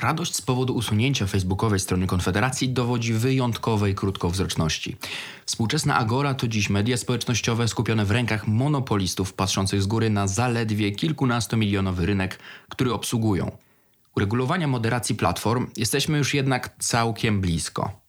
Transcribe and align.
Radość 0.00 0.34
z 0.34 0.42
powodu 0.42 0.74
usunięcia 0.74 1.26
facebookowej 1.26 1.80
strony 1.80 2.06
Konfederacji 2.06 2.68
dowodzi 2.68 3.12
wyjątkowej 3.12 3.94
krótkowzroczności. 3.94 4.96
Współczesna 5.46 5.96
Agora 5.96 6.34
to 6.34 6.48
dziś 6.48 6.70
media 6.70 6.96
społecznościowe 6.96 7.68
skupione 7.68 8.04
w 8.04 8.10
rękach 8.10 8.46
monopolistów 8.48 9.32
patrzących 9.32 9.82
z 9.82 9.86
góry 9.86 10.10
na 10.10 10.26
zaledwie 10.26 10.92
kilkunastomilionowy 10.92 12.06
rynek, 12.06 12.38
który 12.68 12.92
obsługują. 12.92 13.56
Uregulowania 14.16 14.68
moderacji 14.68 15.14
platform 15.14 15.66
jesteśmy 15.76 16.18
już 16.18 16.34
jednak 16.34 16.76
całkiem 16.78 17.40
blisko. 17.40 18.06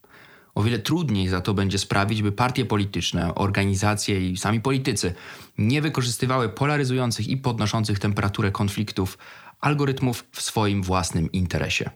O 0.55 0.63
wiele 0.63 0.79
trudniej 0.79 1.27
za 1.27 1.41
to 1.41 1.53
będzie 1.53 1.77
sprawić, 1.77 2.21
by 2.21 2.31
partie 2.31 2.65
polityczne, 2.65 3.35
organizacje 3.35 4.29
i 4.29 4.37
sami 4.37 4.61
politycy 4.61 5.13
nie 5.57 5.81
wykorzystywały 5.81 6.49
polaryzujących 6.49 7.27
i 7.27 7.37
podnoszących 7.37 7.99
temperaturę 7.99 8.51
konfliktów 8.51 9.17
algorytmów 9.59 10.25
w 10.31 10.41
swoim 10.41 10.83
własnym 10.83 11.31
interesie. 11.31 11.89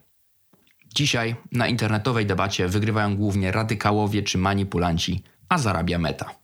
Dzisiaj 0.96 1.36
na 1.52 1.68
internetowej 1.68 2.25
debacie 2.25 2.68
wygrywają 2.68 3.15
głównie 3.15 3.52
radykałowie 3.52 4.24
czy 4.24 4.38
manipulanci, 4.38 5.24
a 5.50 5.57
zarabia 5.57 6.00
meta. 6.00 6.42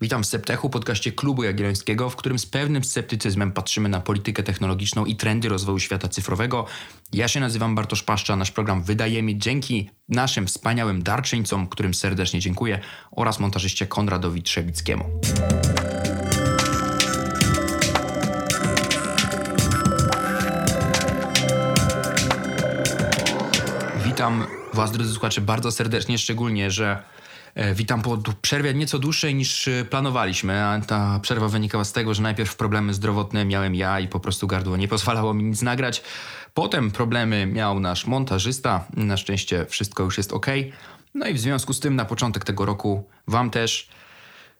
Witam 0.00 0.22
w 0.22 0.26
Septechu, 0.26 0.70
podcaście 0.70 1.12
Klubu 1.12 1.42
Jagiellońskiego, 1.42 2.10
w 2.10 2.16
którym 2.16 2.38
z 2.38 2.46
pewnym 2.46 2.84
sceptycyzmem 2.84 3.52
patrzymy 3.52 3.88
na 3.88 4.00
politykę 4.00 4.42
technologiczną 4.42 5.04
i 5.04 5.16
trendy 5.16 5.48
rozwoju 5.48 5.78
świata 5.78 6.08
cyfrowego. 6.08 6.66
Ja 7.12 7.28
się 7.28 7.40
nazywam 7.40 7.74
Bartosz 7.74 8.02
Paszcza, 8.02 8.36
nasz 8.36 8.50
program 8.50 8.82
wydaje 8.82 9.22
mi 9.22 9.38
dzięki 9.38 9.90
naszym 10.08 10.46
wspaniałym 10.46 11.02
darczyńcom, 11.02 11.66
którym 11.66 11.94
serdecznie 11.94 12.40
dziękuję, 12.40 12.80
oraz 13.10 13.40
montażyście 13.40 13.86
Konradowi 13.86 14.42
Trzebickiemu. 14.42 15.04
Witam 24.26 24.46
Was, 24.74 24.92
drodzy 24.92 25.12
słuchacze, 25.12 25.40
bardzo 25.40 25.72
serdecznie, 25.72 26.18
szczególnie, 26.18 26.70
że 26.70 27.02
e, 27.54 27.74
witam 27.74 28.02
po 28.02 28.18
przerwie 28.42 28.74
nieco 28.74 28.98
dłuższej 28.98 29.34
niż 29.34 29.68
e, 29.68 29.84
planowaliśmy. 29.84 30.64
A 30.64 30.80
ta 30.80 31.20
przerwa 31.22 31.48
wynikała 31.48 31.84
z 31.84 31.92
tego, 31.92 32.14
że 32.14 32.22
najpierw 32.22 32.56
problemy 32.56 32.94
zdrowotne 32.94 33.44
miałem 33.44 33.74
ja 33.74 34.00
i 34.00 34.08
po 34.08 34.20
prostu 34.20 34.46
gardło 34.46 34.76
nie 34.76 34.88
pozwalało 34.88 35.34
mi 35.34 35.44
nic 35.44 35.62
nagrać. 35.62 36.02
Potem 36.54 36.90
problemy 36.90 37.46
miał 37.46 37.80
nasz 37.80 38.06
montażysta. 38.06 38.84
Na 38.96 39.16
szczęście 39.16 39.66
wszystko 39.66 40.02
już 40.02 40.16
jest 40.16 40.32
ok. 40.32 40.46
No 41.14 41.26
i 41.26 41.34
w 41.34 41.40
związku 41.40 41.72
z 41.72 41.80
tym 41.80 41.96
na 41.96 42.04
początek 42.04 42.44
tego 42.44 42.64
roku 42.64 43.04
Wam 43.26 43.50
też 43.50 43.88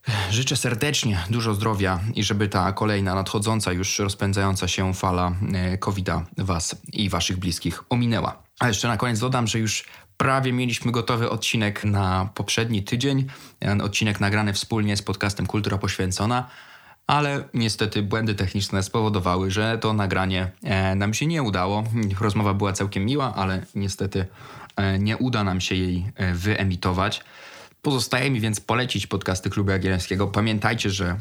e, 0.09 0.33
życzę 0.33 0.57
serdecznie 0.57 1.19
dużo 1.31 1.55
zdrowia 1.55 2.01
i 2.15 2.25
żeby 2.25 2.49
ta 2.49 2.73
kolejna 2.73 3.15
nadchodząca, 3.15 3.73
już 3.73 3.99
rozpędzająca 3.99 4.69
się 4.69 4.95
fala 4.95 5.33
COVID-a 5.81 6.25
Was 6.39 6.77
i 6.93 7.09
Waszych 7.09 7.37
bliskich 7.37 7.85
ominęła. 7.89 8.46
A 8.61 8.69
jeszcze 8.69 8.89
na 8.89 8.97
koniec 8.97 9.21
dodam, 9.21 9.47
że 9.47 9.59
już 9.59 9.85
prawie 10.17 10.53
mieliśmy 10.53 10.93
gotowy 10.93 11.31
odcinek 11.31 11.85
na 11.85 12.29
poprzedni 12.35 12.83
tydzień. 12.83 13.27
Odcinek 13.83 14.21
nagrany 14.21 14.53
wspólnie 14.53 14.97
z 14.97 15.03
podcastem 15.03 15.47
Kultura 15.47 15.79
Poświęcona, 15.79 16.49
ale 17.07 17.45
niestety 17.55 18.03
błędy 18.03 18.35
techniczne 18.35 18.83
spowodowały, 18.83 19.51
że 19.51 19.79
to 19.79 19.93
nagranie 19.93 20.51
e, 20.63 20.95
nam 20.95 21.15
się 21.15 21.27
nie 21.27 21.43
udało. 21.43 21.85
Rozmowa 22.21 22.55
była 22.55 22.73
całkiem 22.73 23.05
miła, 23.05 23.35
ale 23.35 23.67
niestety 23.75 24.27
e, 24.77 24.99
nie 24.99 25.17
uda 25.17 25.45
nam 25.45 25.61
się 25.61 25.75
jej 25.75 26.13
e, 26.15 26.35
wyemitować. 26.35 27.25
Pozostaje 27.83 28.31
mi 28.31 28.41
więc 28.41 28.61
polecić 28.61 29.07
podcasty 29.07 29.51
Klubu 29.51 29.71
Jagiellońskiego. 29.71 30.27
Pamiętajcie, 30.27 30.91
że 30.91 31.17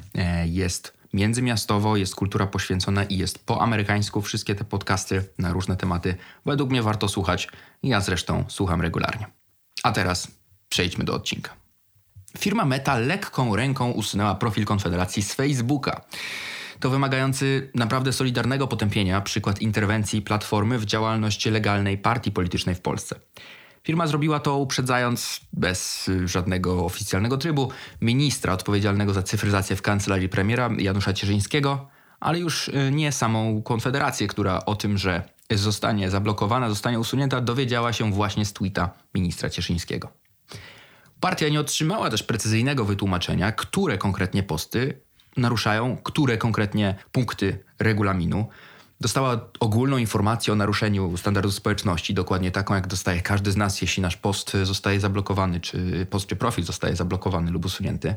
jest 0.45 0.93
międzymiastowo, 1.15 1.97
jest 1.97 2.15
kultura 2.15 2.47
poświęcona 2.47 3.03
i 3.03 3.17
jest 3.17 3.45
po 3.45 3.61
amerykańsku. 3.61 4.21
Wszystkie 4.21 4.55
te 4.55 4.63
podcasty 4.63 5.23
na 5.37 5.53
różne 5.53 5.77
tematy 5.77 6.15
według 6.45 6.69
mnie 6.69 6.81
warto 6.81 7.07
słuchać. 7.07 7.47
Ja 7.83 8.01
zresztą 8.01 8.45
słucham 8.47 8.81
regularnie. 8.81 9.27
A 9.83 9.91
teraz 9.91 10.27
przejdźmy 10.69 11.03
do 11.03 11.13
odcinka. 11.13 11.51
Firma 12.37 12.65
Meta 12.65 12.99
lekką 12.99 13.55
ręką 13.55 13.91
usunęła 13.91 14.35
profil 14.35 14.65
Konfederacji 14.65 15.23
z 15.23 15.33
Facebooka. 15.33 16.01
To 16.79 16.89
wymagający 16.89 17.71
naprawdę 17.75 18.13
solidarnego 18.13 18.67
potępienia 18.67 19.21
przykład 19.21 19.61
interwencji 19.61 20.21
Platformy 20.21 20.79
w 20.79 20.85
działalność 20.85 21.45
legalnej 21.45 21.97
partii 21.97 22.31
politycznej 22.31 22.75
w 22.75 22.81
Polsce. 22.81 23.15
Firma 23.85 24.07
zrobiła 24.07 24.39
to 24.39 24.57
uprzedzając, 24.57 25.41
bez 25.53 26.07
y, 26.07 26.27
żadnego 26.27 26.85
oficjalnego 26.85 27.37
trybu, 27.37 27.71
ministra 28.01 28.53
odpowiedzialnego 28.53 29.13
za 29.13 29.23
cyfryzację 29.23 29.75
w 29.75 29.81
kancelarii 29.81 30.29
premiera 30.29 30.69
Janusza 30.77 31.13
Cierzyńskiego, 31.13 31.87
ale 32.19 32.39
już 32.39 32.67
y, 32.67 32.91
nie 32.91 33.11
samą 33.11 33.61
Konfederację, 33.61 34.27
która 34.27 34.65
o 34.65 34.75
tym, 34.75 34.97
że 34.97 35.23
zostanie 35.51 36.09
zablokowana, 36.09 36.69
zostanie 36.69 36.99
usunięta, 36.99 37.41
dowiedziała 37.41 37.93
się 37.93 38.11
właśnie 38.11 38.45
z 38.45 38.53
tweeta 38.53 38.89
ministra 39.13 39.49
Cieszyńskiego. 39.49 40.11
Partia 41.19 41.49
nie 41.49 41.59
otrzymała 41.59 42.09
też 42.09 42.23
precyzyjnego 42.23 42.85
wytłumaczenia, 42.85 43.51
które 43.51 43.97
konkretnie 43.97 44.43
posty 44.43 45.01
naruszają, 45.37 45.97
które 46.03 46.37
konkretnie 46.37 46.95
punkty 47.11 47.63
regulaminu 47.79 48.47
dostała 49.01 49.49
ogólną 49.59 49.97
informację 49.97 50.53
o 50.53 50.55
naruszeniu 50.55 51.17
standardów 51.17 51.53
społeczności, 51.53 52.13
dokładnie 52.13 52.51
taką, 52.51 52.73
jak 52.73 52.87
dostaje 52.87 53.21
każdy 53.21 53.51
z 53.51 53.57
nas, 53.57 53.81
jeśli 53.81 54.03
nasz 54.03 54.17
post 54.17 54.57
zostaje 54.63 54.99
zablokowany, 54.99 55.59
czy 55.59 56.07
post 56.09 56.27
czy 56.27 56.35
profil 56.35 56.63
zostaje 56.63 56.95
zablokowany 56.95 57.51
lub 57.51 57.65
usunięty. 57.65 58.15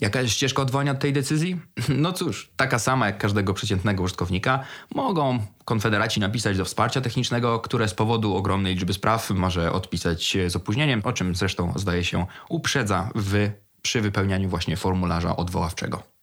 Jaka 0.00 0.20
jest 0.20 0.34
ścieżka 0.34 0.62
odwołania 0.62 0.92
od 0.92 0.98
tej 0.98 1.12
decyzji? 1.12 1.60
No 1.88 2.12
cóż, 2.12 2.50
taka 2.56 2.78
sama 2.78 3.06
jak 3.06 3.18
każdego 3.18 3.54
przeciętnego 3.54 4.02
użytkownika. 4.02 4.64
Mogą 4.94 5.46
konfederaci 5.64 6.20
napisać 6.20 6.56
do 6.56 6.64
wsparcia 6.64 7.00
technicznego, 7.00 7.60
które 7.60 7.88
z 7.88 7.94
powodu 7.94 8.36
ogromnej 8.36 8.74
liczby 8.74 8.92
spraw 8.92 9.30
może 9.30 9.72
odpisać 9.72 10.36
z 10.46 10.56
opóźnieniem, 10.56 11.00
o 11.04 11.12
czym 11.12 11.34
zresztą 11.34 11.72
zdaje 11.76 12.04
się 12.04 12.26
uprzedza 12.48 13.10
w, 13.14 13.50
przy 13.82 14.00
wypełnianiu 14.00 14.48
właśnie 14.48 14.76
formularza 14.76 15.36
odwoławczego. 15.36 16.13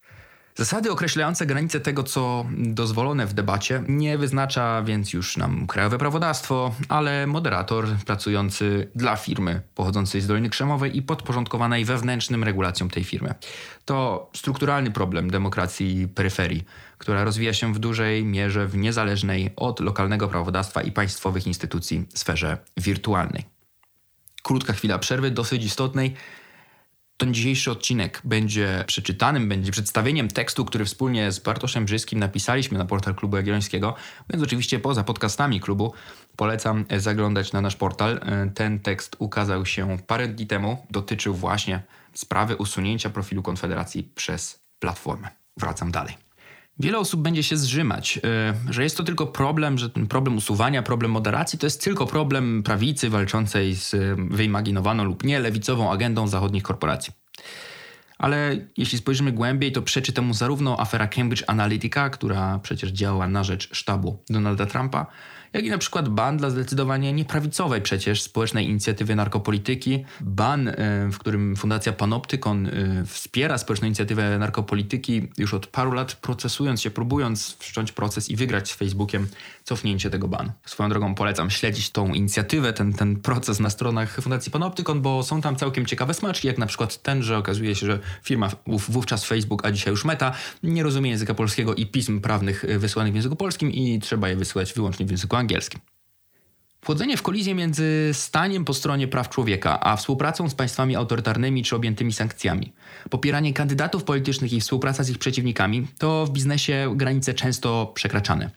Zasady 0.61 0.91
określające 0.91 1.45
granice 1.45 1.79
tego, 1.79 2.03
co 2.03 2.45
dozwolone 2.57 3.27
w 3.27 3.33
debacie, 3.33 3.83
nie 3.87 4.17
wyznacza 4.17 4.83
więc 4.83 5.13
już 5.13 5.37
nam 5.37 5.67
krajowe 5.67 5.97
prawodawstwo, 5.97 6.75
ale 6.89 7.27
moderator 7.27 7.87
pracujący 8.05 8.91
dla 8.95 9.15
firmy 9.15 9.61
pochodzącej 9.75 10.21
z 10.21 10.27
Doliny 10.27 10.49
Krzemowej 10.49 10.97
i 10.97 11.01
podporządkowanej 11.01 11.85
wewnętrznym 11.85 12.43
regulacjom 12.43 12.89
tej 12.89 13.03
firmy. 13.03 13.33
To 13.85 14.29
strukturalny 14.35 14.91
problem 14.91 15.31
demokracji 15.31 16.07
peryferii, 16.07 16.63
która 16.97 17.23
rozwija 17.23 17.53
się 17.53 17.73
w 17.73 17.79
dużej 17.79 18.25
mierze 18.25 18.67
w 18.67 18.77
niezależnej 18.77 19.49
od 19.55 19.79
lokalnego 19.79 20.27
prawodawstwa 20.27 20.81
i 20.81 20.91
państwowych 20.91 21.47
instytucji 21.47 22.05
sferze 22.13 22.57
wirtualnej. 22.77 23.45
Krótka 24.43 24.73
chwila 24.73 24.99
przerwy, 24.99 25.31
dosyć 25.31 25.65
istotnej 25.65 26.15
ten 27.21 27.33
dzisiejszy 27.33 27.71
odcinek 27.71 28.21
będzie 28.23 28.83
przeczytanym, 28.87 29.49
będzie 29.49 29.71
przedstawieniem 29.71 30.27
tekstu, 30.27 30.65
który 30.65 30.85
wspólnie 30.85 31.31
z 31.31 31.39
Bartoszem 31.39 31.85
Brzyskim 31.85 32.19
napisaliśmy 32.19 32.77
na 32.77 32.85
portal 32.85 33.15
Klubu 33.15 33.37
Jagiellońskiego, 33.37 33.95
więc 34.29 34.43
oczywiście 34.43 34.79
poza 34.79 35.03
podcastami 35.03 35.59
klubu 35.59 35.93
polecam 36.35 36.85
zaglądać 36.97 37.53
na 37.53 37.61
nasz 37.61 37.75
portal. 37.75 38.19
Ten 38.55 38.79
tekst 38.79 39.15
ukazał 39.19 39.65
się 39.65 39.97
parę 40.07 40.27
dni 40.27 40.47
temu, 40.47 40.85
dotyczył 40.91 41.33
właśnie 41.33 41.83
sprawy 42.13 42.55
usunięcia 42.55 43.09
profilu 43.09 43.43
Konfederacji 43.43 44.03
przez 44.15 44.59
Platformę. 44.79 45.29
Wracam 45.57 45.91
dalej. 45.91 46.30
Wiele 46.81 46.97
osób 46.97 47.21
będzie 47.21 47.43
się 47.43 47.57
zrzymać, 47.57 48.17
y, 48.17 48.73
że 48.73 48.83
jest 48.83 48.97
to 48.97 49.03
tylko 49.03 49.27
problem, 49.27 49.77
że 49.77 49.89
ten 49.89 50.07
problem 50.07 50.37
usuwania, 50.37 50.83
problem 50.83 51.11
moderacji 51.11 51.59
to 51.59 51.65
jest 51.65 51.83
tylko 51.83 52.05
problem 52.05 52.63
prawicy 52.63 53.09
walczącej 53.09 53.75
z 53.75 53.93
y, 53.93 54.15
wyimaginowaną 54.29 55.03
lub 55.03 55.23
nie 55.23 55.39
lewicową 55.39 55.91
agendą 55.91 56.27
zachodnich 56.27 56.63
korporacji. 56.63 57.13
Ale 58.17 58.57
jeśli 58.77 58.97
spojrzymy 58.97 59.31
głębiej, 59.31 59.71
to 59.71 59.81
przeczy 59.81 60.13
temu 60.13 60.33
zarówno 60.33 60.79
afera 60.79 61.07
Cambridge 61.07 61.43
Analytica, 61.47 62.09
która 62.09 62.59
przecież 62.59 62.91
działa 62.91 63.27
na 63.27 63.43
rzecz 63.43 63.75
sztabu 63.75 64.23
Donalda 64.29 64.65
Trumpa, 64.65 65.05
jak 65.53 65.65
i 65.65 65.69
na 65.69 65.77
przykład 65.77 66.09
ban 66.09 66.37
dla 66.37 66.49
zdecydowanie 66.49 67.13
nieprawicowej 67.13 67.81
przecież 67.81 68.21
społecznej 68.21 68.69
inicjatywy 68.69 69.15
narkopolityki. 69.15 70.05
Ban, 70.21 70.67
e, 70.67 70.73
w 71.11 71.17
którym 71.17 71.55
Fundacja 71.55 71.93
Panoptykon 71.93 72.67
e, 72.67 72.71
wspiera 73.05 73.57
społeczną 73.57 73.85
inicjatywę 73.85 74.39
narkopolityki 74.39 75.27
już 75.37 75.53
od 75.53 75.67
paru 75.67 75.91
lat, 75.91 76.15
procesując 76.15 76.81
się, 76.81 76.91
próbując 76.91 77.57
wszcząć 77.59 77.91
proces 77.91 78.29
i 78.29 78.35
wygrać 78.35 78.71
z 78.71 78.75
Facebookiem 78.75 79.27
cofnięcie 79.63 80.09
tego 80.09 80.27
banu. 80.27 80.51
Swoją 80.65 80.89
drogą 80.89 81.15
polecam 81.15 81.49
śledzić 81.49 81.89
tą 81.89 82.13
inicjatywę, 82.13 82.73
ten, 82.73 82.93
ten 82.93 83.15
proces 83.15 83.59
na 83.59 83.69
stronach 83.69 84.21
Fundacji 84.21 84.51
Panoptykon, 84.51 85.01
bo 85.01 85.23
są 85.23 85.41
tam 85.41 85.55
całkiem 85.55 85.85
ciekawe 85.85 86.13
smaczki, 86.13 86.47
jak 86.47 86.57
na 86.57 86.65
przykład 86.65 87.01
ten, 87.01 87.23
że 87.23 87.37
okazuje 87.37 87.75
się, 87.75 87.85
że 87.85 87.99
firma 88.23 88.49
wówczas 88.67 89.25
Facebook, 89.25 89.65
a 89.65 89.71
dzisiaj 89.71 89.91
już 89.91 90.05
Meta, 90.05 90.33
nie 90.63 90.83
rozumie 90.83 91.09
języka 91.09 91.33
polskiego 91.33 91.75
i 91.75 91.85
pism 91.85 92.21
prawnych 92.21 92.65
e, 92.65 92.79
wysłanych 92.79 93.13
w 93.13 93.15
języku 93.15 93.35
polskim 93.35 93.71
i 93.71 93.99
trzeba 93.99 94.29
je 94.29 94.35
wysyłać 94.35 94.73
wyłącznie 94.73 95.05
w 95.05 95.11
języku 95.11 95.35
angielskim. 95.41 95.81
Wchodzenie 96.81 97.17
w 97.17 97.21
kolizję 97.21 97.55
między 97.55 98.09
staniem 98.13 98.65
po 98.65 98.73
stronie 98.73 99.07
praw 99.07 99.29
człowieka, 99.29 99.79
a 99.79 99.95
współpracą 99.95 100.49
z 100.49 100.55
państwami 100.55 100.95
autorytarnymi 100.95 101.63
czy 101.63 101.75
objętymi 101.75 102.13
sankcjami, 102.13 102.73
popieranie 103.09 103.53
kandydatów 103.53 104.03
politycznych 104.03 104.53
i 104.53 104.61
współpraca 104.61 105.03
z 105.03 105.09
ich 105.09 105.17
przeciwnikami 105.17 105.87
to 105.97 106.25
w 106.25 106.29
biznesie 106.29 106.93
granice 106.95 107.33
często 107.33 107.91
przekraczane. 107.95 108.51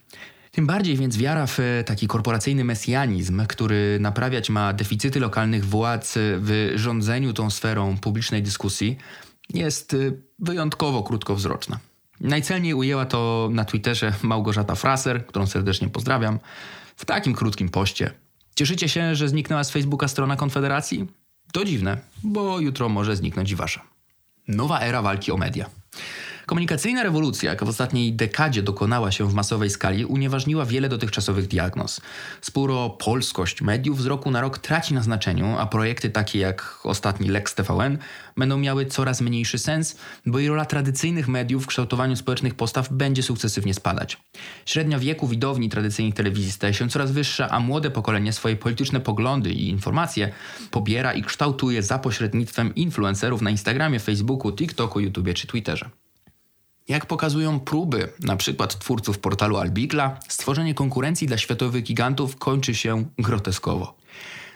Tym 0.51 0.67
bardziej 0.67 0.97
więc 0.97 1.17
wiara 1.17 1.47
w 1.47 1.59
taki 1.87 2.07
korporacyjny 2.07 2.65
mesjanizm, 2.65 3.47
który 3.47 3.99
naprawiać 4.01 4.51
ma 4.51 4.73
deficyty 4.73 5.21
lokalnych 5.21 5.65
władz 5.67 6.15
w 6.17 6.73
rządzeniu 6.75 7.33
tą 7.33 7.51
sferą 7.51 7.99
publicznej 7.99 8.43
dyskusji, 8.43 8.97
jest 9.55 9.97
wyjątkowo 10.39 11.03
krótkowzroczna. 11.03 11.79
Najcelniej 12.21 12.75
ujęła 12.75 13.05
to 13.07 13.49
na 13.53 13.65
Twitterze 13.65 14.13
Małgorzata 14.23 14.75
Fraser, 14.75 15.27
którą 15.27 15.47
serdecznie 15.47 15.89
pozdrawiam, 15.89 16.39
w 16.97 17.05
takim 17.05 17.35
krótkim 17.35 17.69
poście. 17.69 18.11
Cieszycie 18.55 18.89
się, 18.89 19.15
że 19.15 19.29
zniknęła 19.29 19.65
z 19.65 19.71
Facebooka 19.71 20.09
strona 20.09 20.37
Konfederacji? 20.37 21.07
To 21.53 21.65
dziwne, 21.65 21.99
bo 22.23 22.61
jutro 22.61 22.89
może 22.89 23.17
zniknąć 23.17 23.51
i 23.51 23.57
wasza. 23.57 23.81
Nowa 24.49 24.81
era 24.81 25.03
walki 25.03 25.33
o 25.33 25.37
media. 25.37 25.71
Komunikacyjna 26.47 27.03
rewolucja, 27.03 27.51
jaka 27.51 27.67
w 27.67 27.69
ostatniej 27.69 28.13
dekadzie 28.13 28.63
dokonała 28.63 29.13
się 29.13 29.29
w 29.29 29.35
masowej 29.35 29.71
skali, 29.71 30.05
unieważniła 30.05 30.65
wiele 30.65 30.89
dotychczasowych 30.89 31.47
diagnoz. 31.49 32.01
Spór 32.41 32.71
o 32.71 32.91
polskość 32.91 33.63
mediów 33.63 34.03
z 34.03 34.07
roku 34.07 34.31
na 34.31 34.41
rok 34.41 34.59
traci 34.59 34.95
na 34.95 35.03
znaczeniu, 35.03 35.59
a 35.59 35.67
projekty 35.67 36.11
takie 36.11 36.39
jak 36.39 36.79
ostatni 36.85 37.29
Lex 37.29 37.55
TVN 37.55 37.99
będą 38.37 38.59
miały 38.59 38.87
coraz 38.87 39.21
mniejszy 39.21 39.59
sens, 39.59 39.97
bo 40.27 40.39
i 40.39 40.49
rola 40.49 40.65
tradycyjnych 40.65 41.29
mediów 41.29 41.65
w 41.65 41.67
kształtowaniu 41.67 42.17
społecznych 42.17 42.55
postaw 42.55 42.89
będzie 42.93 43.23
sukcesywnie 43.23 43.75
spadać. 43.75 44.19
Średnia 44.67 44.99
wieku 44.99 45.29
widowni 45.29 45.69
tradycyjnych 45.69 46.15
telewizji 46.15 46.53
staje 46.53 46.75
się 46.75 46.89
coraz 46.89 47.13
wyższa, 47.13 47.49
a 47.51 47.61
młode 47.61 47.91
pokolenie 47.91 48.33
swoje 48.33 48.57
polityczne 48.57 49.01
poglądy 49.01 49.53
i 49.53 49.69
informacje 49.69 50.33
pobiera 50.71 51.13
i 51.13 51.23
kształtuje 51.23 51.83
za 51.83 51.99
pośrednictwem 51.99 52.75
influencerów 52.75 53.43
na 53.43 53.51
Instagramie, 53.51 54.01
Facebooku, 54.01 54.53
TikToku, 54.53 55.01
YouTubie 55.01 55.35
czy 55.35 55.47
Twitterze. 55.47 56.04
Jak 56.89 57.07
pokazują 57.07 57.61
próby, 57.61 58.09
na 58.21 58.37
przykład 58.37 58.79
twórców 58.79 59.19
portalu 59.19 59.57
Albigla, 59.57 60.21
stworzenie 60.29 60.75
konkurencji 60.75 61.27
dla 61.27 61.39
światowych 61.39 61.85
gigantów 61.85 62.37
kończy 62.37 62.75
się 62.75 63.05
groteskowo. 63.19 63.97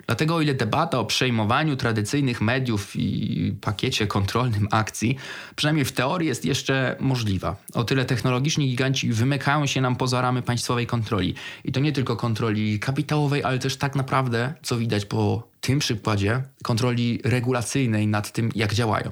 Dlatego 0.07 0.35
o 0.35 0.41
ile 0.41 0.55
debata 0.55 0.99
o 0.99 1.05
przejmowaniu 1.05 1.77
tradycyjnych 1.77 2.41
mediów 2.41 2.97
i 2.97 3.53
pakiecie 3.61 4.07
kontrolnym 4.07 4.69
akcji, 4.71 5.17
przynajmniej 5.57 5.85
w 5.85 5.93
teorii 5.93 6.29
jest 6.29 6.45
jeszcze 6.45 6.97
możliwa, 7.01 7.57
o 7.75 7.85
tyle 7.85 8.05
technologiczni 8.05 8.69
giganci 8.69 9.13
wymykają 9.13 9.67
się 9.67 9.81
nam 9.81 9.97
poza 9.97 10.21
ramy 10.21 10.43
państwowej 10.43 10.87
kontroli. 10.87 11.35
I 11.65 11.73
to 11.73 11.81
nie 11.81 11.93
tylko 11.93 12.17
kontroli 12.17 12.81
kapitałowej, 12.81 13.45
ale 13.45 13.59
też 13.59 13.77
tak 13.77 13.95
naprawdę, 13.97 14.55
co 14.63 14.77
widać 14.77 15.05
po 15.05 15.49
tym 15.61 15.79
przykładzie, 15.79 16.43
kontroli 16.63 17.21
regulacyjnej 17.25 18.07
nad 18.07 18.33
tym, 18.33 18.51
jak 18.55 18.75
działają. 18.75 19.11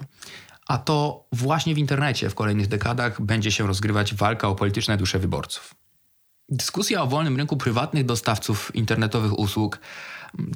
A 0.66 0.78
to 0.78 1.26
właśnie 1.32 1.74
w 1.74 1.78
internecie 1.78 2.30
w 2.30 2.34
kolejnych 2.34 2.66
dekadach 2.66 3.22
będzie 3.22 3.52
się 3.52 3.66
rozgrywać 3.66 4.14
walka 4.14 4.48
o 4.48 4.54
polityczne 4.54 4.96
dusze 4.96 5.18
wyborców. 5.18 5.74
Dyskusja 6.48 7.02
o 7.02 7.06
wolnym 7.06 7.36
rynku 7.36 7.56
prywatnych 7.56 8.04
dostawców 8.04 8.74
internetowych 8.74 9.38
usług, 9.38 9.78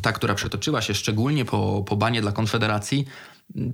ta, 0.02 0.12
która 0.12 0.34
przetoczyła 0.34 0.82
się 0.82 0.94
szczególnie 0.94 1.44
po, 1.44 1.84
po 1.88 1.96
banie 1.96 2.20
dla 2.20 2.32
Konfederacji, 2.32 3.04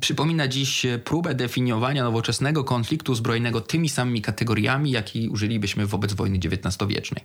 przypomina 0.00 0.48
dziś 0.48 0.86
próbę 1.04 1.34
definiowania 1.34 2.04
nowoczesnego 2.04 2.64
konfliktu 2.64 3.14
zbrojnego 3.14 3.60
tymi 3.60 3.88
samymi 3.88 4.22
kategoriami, 4.22 4.90
jakiej 4.90 5.28
użylibyśmy 5.28 5.86
wobec 5.86 6.12
wojny 6.12 6.38
XIX-wiecznej. 6.38 7.24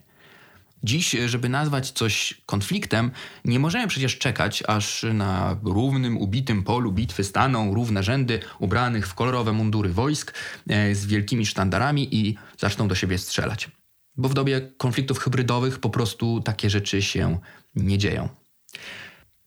Dziś, 0.84 1.16
żeby 1.26 1.50
nazwać 1.50 1.92
coś 1.92 2.42
konfliktem, 2.46 3.12
nie 3.46 3.60
możemy 3.60 3.88
przecież 3.88 4.18
czekać, 4.18 4.64
aż 4.68 5.06
na 5.14 5.58
równym, 5.64 6.18
ubitym 6.18 6.64
polu 6.64 6.92
bitwy 6.92 7.24
staną 7.24 7.74
równe 7.74 8.04
rzędy 8.04 8.40
ubranych 8.60 9.08
w 9.08 9.14
kolorowe 9.14 9.54
mundury 9.54 9.90
wojsk 9.90 10.34
e, 10.70 10.96
z 10.96 11.06
wielkimi 11.06 11.46
sztandarami 11.46 12.16
i 12.16 12.36
zaczną 12.58 12.88
do 12.88 12.96
siebie 12.96 13.18
strzelać. 13.18 13.72
Bo 14.16 14.30
w 14.30 14.34
dobie 14.34 14.62
konfliktów 14.78 15.20
hybrydowych 15.20 15.80
po 15.80 15.90
prostu 15.90 16.42
takie 16.42 16.70
rzeczy 16.70 17.02
się 17.02 17.40
nie 17.76 17.98
dzieją. 17.98 18.30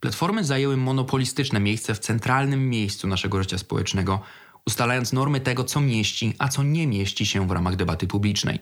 Platformy 0.01 0.45
zajęły 0.45 0.77
monopolistyczne 0.77 1.61
miejsce 1.61 1.95
w 1.95 1.99
centralnym 1.99 2.71
miejscu 2.71 3.07
naszego 3.07 3.43
życia 3.43 3.59
społecznego, 3.59 4.21
ustalając 4.67 5.13
normy 5.13 5.41
tego, 5.41 5.65
co 5.65 5.81
mieści, 5.81 6.35
a 6.39 6.49
co 6.49 6.63
nie 6.63 6.87
mieści 6.87 7.27
się 7.27 7.49
w 7.49 7.51
ramach 7.51 7.77
debaty 7.77 8.07
publicznej 8.07 8.59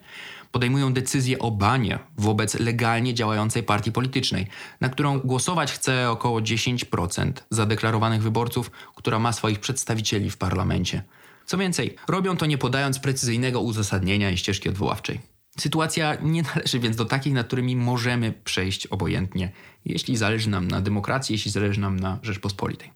podejmują 0.53 0.93
decyzję 0.93 1.39
o 1.39 1.51
banie 1.51 1.99
wobec 2.19 2.61
legalnie 2.61 3.15
działającej 3.15 3.63
partii 3.63 3.93
politycznej, 3.93 4.47
na 4.81 4.89
którą 4.89 5.19
głosować 5.19 5.73
chce 5.73 6.11
około 6.11 6.41
10% 6.41 7.33
zadeklarowanych 7.51 8.23
wyborców, 8.23 8.71
która 8.95 9.19
ma 9.19 9.33
swoich 9.33 9.61
przedstawicieli 9.61 10.31
w 10.31 10.37
parlamencie. 10.37 11.03
Co 11.47 11.59
więcej, 11.59 11.97
robią 12.09 12.37
to 12.37 12.47
nie 12.47 12.59
podając 12.59 12.99
precyzyjnego 12.99 13.61
uzasadnienia 13.61 14.31
i 14.31 14.37
ścieżki 14.37 14.69
odwoławczej. 14.69 15.21
Sytuacja 15.59 16.17
nie 16.23 16.43
należy 16.43 16.79
więc 16.79 16.97
do 16.97 17.05
takich, 17.05 17.33
nad 17.33 17.47
którymi 17.47 17.77
możemy 17.77 18.33
przejść 18.45 18.87
obojętnie, 18.87 19.53
jeśli 19.85 20.17
zależy 20.17 20.51
nam 20.51 20.69
na 20.69 20.81
demokracji, 20.81 21.33
jeśli 21.33 21.51
zależy 21.51 21.81
nam 21.81 22.01
na 22.01 22.19
Rzeczpospolitej. 22.23 22.93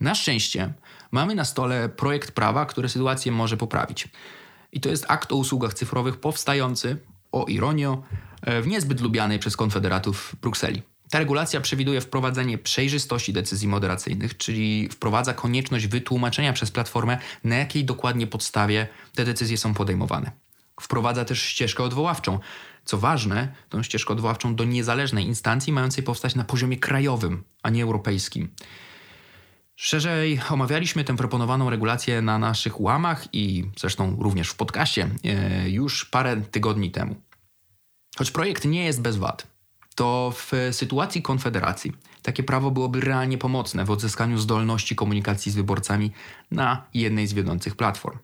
Na 0.00 0.14
szczęście 0.14 0.72
mamy 1.10 1.34
na 1.34 1.44
stole 1.44 1.88
projekt 1.88 2.32
prawa, 2.32 2.66
który 2.66 2.88
sytuację 2.88 3.32
może 3.32 3.56
poprawić. 3.56 4.08
I 4.72 4.80
to 4.80 4.88
jest 4.88 5.04
akt 5.08 5.32
o 5.32 5.36
usługach 5.36 5.74
cyfrowych 5.74 6.16
powstający, 6.16 6.96
o 7.32 7.44
ironio, 7.44 8.02
w 8.62 8.66
niezbyt 8.66 9.00
lubianej 9.00 9.38
przez 9.38 9.56
konfederatów 9.56 10.36
Brukseli. 10.42 10.82
Ta 11.10 11.18
regulacja 11.18 11.60
przewiduje 11.60 12.00
wprowadzenie 12.00 12.58
przejrzystości 12.58 13.32
decyzji 13.32 13.68
moderacyjnych, 13.68 14.36
czyli 14.36 14.88
wprowadza 14.88 15.34
konieczność 15.34 15.86
wytłumaczenia 15.86 16.52
przez 16.52 16.70
platformę, 16.70 17.18
na 17.44 17.56
jakiej 17.56 17.84
dokładnie 17.84 18.26
podstawie 18.26 18.86
te 19.14 19.24
decyzje 19.24 19.58
są 19.58 19.74
podejmowane. 19.74 20.30
Wprowadza 20.80 21.24
też 21.24 21.42
ścieżkę 21.42 21.82
odwoławczą. 21.82 22.38
Co 22.84 22.98
ważne, 22.98 23.54
tą 23.68 23.82
ścieżkę 23.82 24.12
odwoławczą 24.12 24.54
do 24.54 24.64
niezależnej 24.64 25.26
instancji 25.26 25.72
mającej 25.72 26.04
powstać 26.04 26.34
na 26.34 26.44
poziomie 26.44 26.76
krajowym, 26.76 27.44
a 27.62 27.70
nie 27.70 27.82
europejskim. 27.82 28.48
Szerzej 29.82 30.40
omawialiśmy 30.50 31.04
tę 31.04 31.16
proponowaną 31.16 31.70
regulację 31.70 32.22
na 32.22 32.38
naszych 32.38 32.80
łamach 32.80 33.28
i 33.32 33.64
zresztą 33.78 34.16
również 34.20 34.50
w 34.50 34.54
podcaście 34.54 35.08
e, 35.24 35.70
już 35.70 36.04
parę 36.04 36.36
tygodni 36.50 36.90
temu. 36.90 37.16
Choć 38.18 38.30
projekt 38.30 38.64
nie 38.64 38.84
jest 38.84 39.00
bez 39.02 39.16
wad, 39.16 39.46
to 39.94 40.32
w 40.36 40.52
sytuacji 40.72 41.22
konfederacji 41.22 41.92
takie 42.22 42.42
prawo 42.42 42.70
byłoby 42.70 43.00
realnie 43.00 43.38
pomocne 43.38 43.84
w 43.84 43.90
odzyskaniu 43.90 44.38
zdolności 44.38 44.96
komunikacji 44.96 45.52
z 45.52 45.54
wyborcami 45.54 46.12
na 46.50 46.86
jednej 46.94 47.26
z 47.26 47.32
wiodących 47.32 47.76
platform 47.76 48.18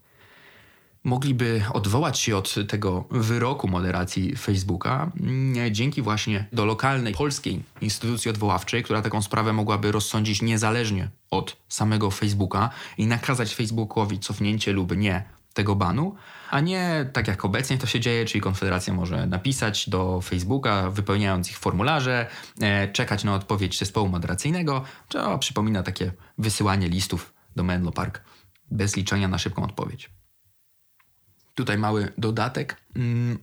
mogliby 1.07 1.63
odwołać 1.73 2.19
się 2.19 2.37
od 2.37 2.55
tego 2.69 3.05
wyroku 3.11 3.69
moderacji 3.69 4.37
Facebooka 4.37 5.13
mm, 5.21 5.75
dzięki 5.75 6.03
właśnie 6.03 6.47
do 6.53 6.65
lokalnej 6.65 7.15
polskiej 7.15 7.63
instytucji 7.81 8.31
odwoławczej, 8.31 8.83
która 8.83 9.03
taką 9.03 9.23
sprawę 9.23 9.53
mogłaby 9.53 9.93
rozsądzić 9.93 10.43
niezależnie 10.43 11.11
od 11.31 11.57
samego 11.69 12.11
Facebooka 12.11 12.71
i 12.99 13.07
nakazać 13.07 13.55
Facebookowi 13.55 14.19
cofnięcie 14.19 14.73
lub 14.73 14.97
nie 14.97 15.25
tego 15.55 15.77
banu, 15.77 16.15
a 16.51 16.61
nie 16.61 17.11
tak 17.13 17.29
jak 17.29 17.45
obecnie 17.45 17.79
to 17.79 17.87
się 17.87 18.01
dzieje, 18.01 18.25
czyli 18.25 18.41
Konfederacja 18.41 18.95
może 18.95 19.27
napisać 19.27 19.89
do 19.89 20.21
Facebooka, 20.21 20.91
wypełniając 20.91 21.51
ich 21.51 21.59
formularze, 21.59 22.27
e, 22.61 22.89
czekać 22.89 23.25
na 23.25 23.35
odpowiedź 23.35 23.79
zespołu 23.79 24.09
moderacyjnego, 24.09 24.85
co 25.09 25.39
przypomina 25.39 25.83
takie 25.83 26.13
wysyłanie 26.39 26.89
listów 26.89 27.35
do 27.57 27.63
Menlo 27.63 27.93
Park 27.93 28.21
bez 28.71 28.97
liczenia 28.97 29.29
na 29.29 29.39
szybką 29.39 29.65
odpowiedź. 29.65 30.16
Tutaj 31.57 31.79
mały 31.79 32.13
dodatek. 32.19 32.77
Mm, 32.97 33.39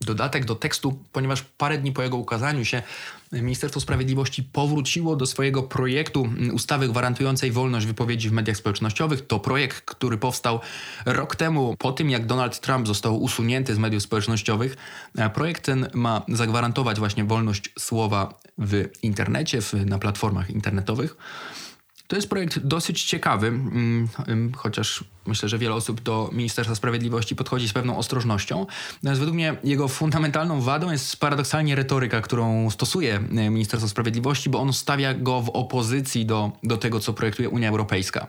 dodatek 0.00 0.44
do 0.44 0.54
tekstu, 0.54 1.04
ponieważ 1.12 1.42
parę 1.42 1.78
dni 1.78 1.92
po 1.92 2.02
jego 2.02 2.16
ukazaniu 2.16 2.64
się 2.64 2.82
Ministerstwo 3.32 3.80
Sprawiedliwości 3.80 4.42
powróciło 4.42 5.16
do 5.16 5.26
swojego 5.26 5.62
projektu 5.62 6.28
ustawy 6.52 6.88
gwarantującej 6.88 7.52
wolność 7.52 7.86
wypowiedzi 7.86 8.28
w 8.28 8.32
mediach 8.32 8.56
społecznościowych. 8.56 9.26
To 9.26 9.40
projekt, 9.40 9.80
który 9.80 10.18
powstał 10.18 10.60
rok 11.06 11.36
temu, 11.36 11.76
po 11.78 11.92
tym 11.92 12.10
jak 12.10 12.26
Donald 12.26 12.60
Trump 12.60 12.86
został 12.86 13.22
usunięty 13.22 13.74
z 13.74 13.78
mediów 13.78 14.02
społecznościowych. 14.02 14.76
Projekt 15.34 15.64
ten 15.64 15.88
ma 15.94 16.22
zagwarantować 16.28 16.98
właśnie 16.98 17.24
wolność 17.24 17.72
słowa 17.78 18.38
w 18.58 18.88
internecie, 19.02 19.62
w, 19.62 19.74
na 19.74 19.98
platformach 19.98 20.50
internetowych. 20.50 21.16
To 22.06 22.16
jest 22.16 22.28
projekt 22.28 22.58
dosyć 22.58 23.04
ciekawy, 23.04 23.46
mm, 23.46 24.08
chociaż 24.56 25.04
myślę, 25.26 25.48
że 25.48 25.58
wiele 25.58 25.74
osób 25.74 26.00
do 26.00 26.30
Ministerstwa 26.32 26.74
Sprawiedliwości 26.74 27.36
podchodzi 27.36 27.68
z 27.68 27.72
pewną 27.72 27.98
ostrożnością. 27.98 28.66
Natomiast 28.94 29.20
według 29.20 29.34
mnie 29.34 29.56
jego 29.64 29.88
fundamentalną 29.88 30.60
wadą 30.60 30.90
jest 30.90 31.16
paradoksalnie 31.16 31.74
retoryka, 31.74 32.20
którą 32.20 32.70
stosuje 32.70 33.16
e, 33.16 33.50
Ministerstwo 33.50 33.88
Sprawiedliwości, 33.88 34.50
bo 34.50 34.60
on 34.60 34.72
stawia 34.72 35.14
go 35.14 35.40
w 35.40 35.48
opozycji 35.48 36.26
do, 36.26 36.52
do 36.62 36.76
tego, 36.76 37.00
co 37.00 37.12
projektuje 37.12 37.48
Unia 37.48 37.68
Europejska. 37.68 38.26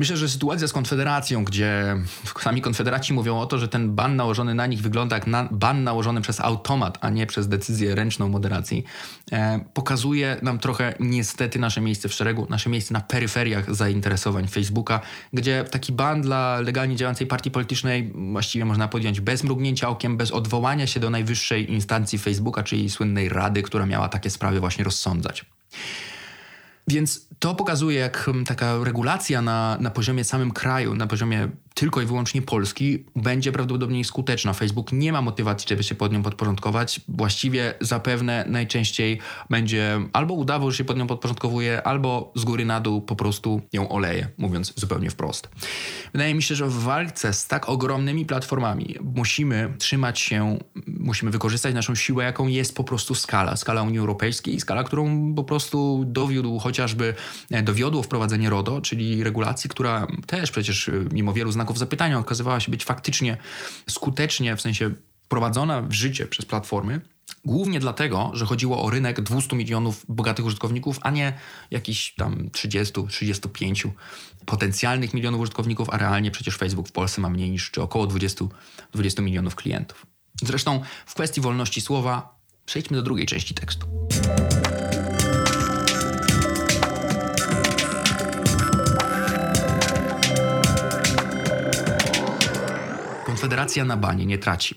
Myślę, 0.00 0.16
że 0.16 0.28
sytuacja 0.28 0.68
z 0.68 0.72
Konfederacją, 0.72 1.44
gdzie 1.44 1.96
sami 2.40 2.60
Konfederaci 2.60 3.12
mówią 3.12 3.38
o 3.38 3.46
to, 3.46 3.58
że 3.58 3.68
ten 3.68 3.94
ban 3.94 4.16
nałożony 4.16 4.54
na 4.54 4.66
nich 4.66 4.80
wygląda 4.80 5.16
jak 5.16 5.26
na, 5.26 5.48
ban 5.50 5.84
nałożony 5.84 6.20
przez 6.20 6.40
automat, 6.40 6.98
a 7.00 7.10
nie 7.10 7.26
przez 7.26 7.48
decyzję 7.48 7.94
ręczną 7.94 8.28
moderacji, 8.28 8.84
e, 9.32 9.64
pokazuje 9.74 10.36
nam 10.42 10.58
trochę 10.58 10.94
niestety 11.00 11.58
nasze 11.58 11.80
miejsce 11.80 12.08
w 12.08 12.12
szeregu, 12.14 12.46
nasze 12.50 12.70
miejsce 12.70 12.94
na 12.94 13.00
peryferiach 13.00 13.74
zainteresowań 13.74 14.48
Facebooka, 14.48 15.00
gdzie 15.32 15.64
taki 15.70 15.92
ban 15.92 16.22
dla 16.22 16.60
legalnie 16.60 16.96
działającej 16.96 17.26
partii 17.26 17.50
politycznej 17.50 18.12
właściwie 18.32 18.64
można 18.64 18.88
podjąć 18.88 19.20
bez 19.20 19.44
mrugnięcia 19.44 19.88
okiem, 19.88 20.16
bez 20.16 20.30
odwołania 20.30 20.86
się 20.86 21.00
do 21.00 21.10
najwyższej 21.10 21.72
instancji 21.72 22.18
Facebooka, 22.18 22.62
czyli 22.62 22.90
słynnej 22.90 23.28
rady, 23.28 23.62
która 23.62 23.86
miała 23.86 24.08
takie 24.08 24.30
sprawy 24.30 24.60
właśnie 24.60 24.84
rozsądzać. 24.84 25.44
Więc 26.90 27.28
to 27.38 27.54
pokazuje, 27.54 27.98
jak 27.98 28.18
hmm, 28.18 28.44
taka 28.44 28.84
regulacja 28.84 29.42
na, 29.42 29.76
na 29.80 29.90
poziomie 29.90 30.24
samym 30.24 30.50
kraju, 30.50 30.94
na 30.94 31.06
poziomie 31.06 31.48
tylko 31.80 32.00
i 32.00 32.06
wyłącznie 32.06 32.42
Polski 32.42 33.04
będzie 33.16 33.52
prawdopodobnie 33.52 34.04
skuteczna. 34.04 34.52
Facebook 34.52 34.92
nie 34.92 35.12
ma 35.12 35.22
motywacji, 35.22 35.68
żeby 35.68 35.82
się 35.82 35.94
pod 35.94 36.12
nią 36.12 36.22
podporządkować. 36.22 37.00
Właściwie 37.08 37.74
zapewne 37.80 38.44
najczęściej 38.48 39.18
będzie 39.50 40.00
albo 40.12 40.34
udawał, 40.34 40.70
że 40.70 40.76
się 40.76 40.84
pod 40.84 40.98
nią 40.98 41.06
podporządkowuje, 41.06 41.82
albo 41.82 42.32
z 42.36 42.44
góry 42.44 42.64
na 42.64 42.80
dół 42.80 43.02
po 43.02 43.16
prostu 43.16 43.60
ją 43.72 43.88
oleje, 43.88 44.28
mówiąc 44.38 44.72
zupełnie 44.76 45.10
wprost. 45.10 45.48
Wydaje 46.12 46.34
mi 46.34 46.42
się, 46.42 46.54
że 46.54 46.66
w 46.66 46.82
walce 46.82 47.32
z 47.32 47.46
tak 47.46 47.68
ogromnymi 47.68 48.26
platformami 48.26 48.96
musimy 49.14 49.74
trzymać 49.78 50.20
się, 50.20 50.58
musimy 50.86 51.30
wykorzystać 51.30 51.74
naszą 51.74 51.94
siłę, 51.94 52.24
jaką 52.24 52.46
jest 52.46 52.76
po 52.76 52.84
prostu 52.84 53.14
skala. 53.14 53.56
Skala 53.56 53.82
Unii 53.82 53.98
Europejskiej, 53.98 54.60
skala, 54.60 54.84
którą 54.84 55.34
po 55.34 55.44
prostu 55.44 56.04
dowiódł 56.06 56.58
chociażby, 56.58 57.14
e, 57.50 57.62
dowiodło 57.62 58.02
wprowadzenie 58.02 58.50
RODO, 58.50 58.80
czyli 58.80 59.24
regulacji, 59.24 59.70
która 59.70 60.06
też 60.26 60.50
przecież 60.50 60.88
e, 60.88 60.92
mimo 61.12 61.32
wielu 61.32 61.52
znaków 61.52 61.69
znaków 61.70 61.78
zapytania 61.78 62.18
okazywała 62.18 62.60
się 62.60 62.70
być 62.70 62.84
faktycznie 62.84 63.36
skutecznie, 63.90 64.56
w 64.56 64.60
sensie 64.60 64.94
prowadzona 65.28 65.82
w 65.82 65.92
życie 65.92 66.26
przez 66.26 66.44
platformy, 66.46 67.00
Głównie 67.44 67.80
dlatego, 67.80 68.30
że 68.34 68.46
chodziło 68.46 68.82
o 68.82 68.90
rynek 68.90 69.20
200 69.20 69.56
milionów 69.56 70.04
bogatych 70.08 70.44
użytkowników, 70.44 70.98
a 71.02 71.10
nie 71.10 71.32
jakichś 71.70 72.14
tam 72.14 72.50
30, 72.50 72.92
35 73.08 73.86
potencjalnych 74.46 75.14
milionów 75.14 75.40
użytkowników, 75.40 75.90
a 75.90 75.98
realnie 75.98 76.30
przecież 76.30 76.56
Facebook 76.56 76.88
w 76.88 76.92
Polsce 76.92 77.20
ma 77.20 77.30
mniej 77.30 77.50
niż 77.50 77.70
czy 77.70 77.82
około 77.82 78.06
20, 78.06 78.44
20 78.92 79.22
milionów 79.22 79.54
klientów. 79.54 80.06
Zresztą 80.42 80.82
w 81.06 81.14
kwestii 81.14 81.40
wolności 81.40 81.80
słowa 81.80 82.38
przejdźmy 82.66 82.96
do 82.96 83.02
drugiej 83.02 83.26
części 83.26 83.54
tekstu. 83.54 83.86
Konfederacja 93.40 93.84
na 93.84 93.96
banie 93.96 94.26
nie 94.26 94.38
traci. 94.38 94.74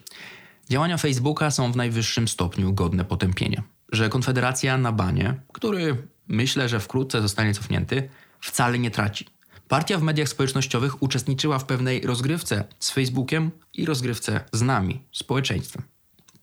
Działania 0.70 0.98
Facebooka 0.98 1.51
są 1.51 1.72
w 1.72 1.75
najwyższym 1.75 2.27
stopniu 2.27 2.74
godne 2.74 3.05
potępienia. 3.05 3.63
Że 3.91 4.10
Konfederacja 4.10 4.77
na 4.77 4.91
banie, 4.91 5.41
który 5.53 6.08
myślę, 6.27 6.70
że 6.70 6.79
wkrótce 6.79 7.22
zostanie 7.22 7.53
cofnięty, 7.53 8.10
wcale 8.39 8.79
nie 8.79 8.91
traci. 8.91 9.25
Partia 9.67 9.98
w 9.98 10.03
mediach 10.03 10.29
społecznościowych 10.29 11.03
uczestniczyła 11.03 11.60
w 11.60 11.65
pewnej 11.65 12.01
rozgrywce 12.01 12.63
z 12.79 12.91
Facebookiem 12.91 13.51
i 13.74 13.86
rozgrywce 13.86 14.43
z 14.51 14.62
nami, 14.62 15.03
społeczeństwem. 15.12 15.84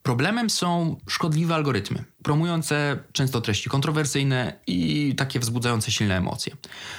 Problemem 0.02 0.50
są 0.50 0.96
szkodliwe 1.08 1.54
algorytmy, 1.54 2.04
promujące 2.22 2.98
często 3.12 3.40
treści 3.40 3.70
kontrowersyjne 3.70 4.52
i 4.66 5.14
takie 5.16 5.40
wzbudzające 5.40 5.90
silne 5.90 6.16
emocje. 6.16 6.56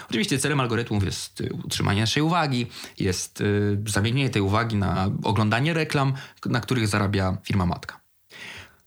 Oczywiście 0.09 0.39
celem 0.39 0.59
algorytmów 0.59 1.03
jest 1.03 1.41
y, 1.41 1.49
utrzymanie 1.65 2.01
naszej 2.01 2.23
uwagi, 2.23 2.67
jest 2.99 3.41
y, 3.41 3.77
zamienienie 3.87 4.29
tej 4.29 4.41
uwagi 4.41 4.75
na 4.75 5.11
oglądanie 5.23 5.73
reklam, 5.73 6.13
na 6.45 6.59
których 6.59 6.87
zarabia 6.87 7.37
firma 7.43 7.65
matka. 7.65 8.01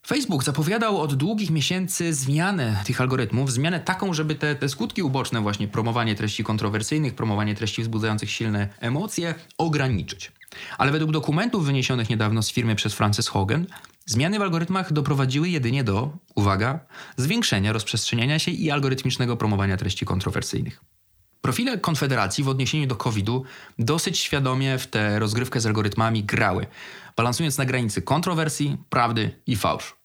Facebook 0.07 0.43
zapowiadał 0.43 1.01
od 1.01 1.13
długich 1.15 1.49
miesięcy 1.49 2.13
zmianę 2.13 2.81
tych 2.85 3.01
algorytmów, 3.01 3.51
zmianę 3.51 3.79
taką, 3.79 4.13
żeby 4.13 4.35
te, 4.35 4.55
te 4.55 4.69
skutki 4.69 5.03
uboczne, 5.03 5.41
właśnie 5.41 5.67
promowanie 5.67 6.15
treści 6.15 6.43
kontrowersyjnych, 6.43 7.15
promowanie 7.15 7.55
treści 7.55 7.81
wzbudzających 7.81 8.31
silne 8.31 8.69
emocje, 8.79 9.35
ograniczyć. 9.57 10.31
Ale 10.77 10.91
według 10.91 11.11
dokumentów 11.11 11.65
wyniesionych 11.65 12.09
niedawno 12.09 12.41
z 12.43 12.51
firmy 12.51 12.75
przez 12.75 12.93
Frances 12.93 13.27
Hogan, 13.27 13.65
Zmiany 14.07 14.39
w 14.39 14.41
algorytmach 14.41 14.93
doprowadziły 14.93 15.49
jedynie 15.49 15.83
do, 15.83 16.17
uwaga, 16.35 16.79
zwiększenia 17.17 17.73
rozprzestrzeniania 17.73 18.39
się 18.39 18.51
i 18.51 18.71
algorytmicznego 18.71 19.37
promowania 19.37 19.77
treści 19.77 20.05
kontrowersyjnych. 20.05 20.81
Profile 21.41 21.77
Konfederacji 21.77 22.43
w 22.43 22.49
odniesieniu 22.49 22.87
do 22.87 22.95
COVID-u 22.95 23.43
dosyć 23.79 24.19
świadomie 24.19 24.77
w 24.77 24.87
tę 24.87 25.19
rozgrywkę 25.19 25.59
z 25.59 25.65
algorytmami 25.65 26.23
grały, 26.23 26.65
balansując 27.17 27.57
na 27.57 27.65
granicy 27.65 28.01
kontrowersji, 28.01 28.77
prawdy 28.89 29.41
i 29.47 29.55
fałszu. 29.55 29.95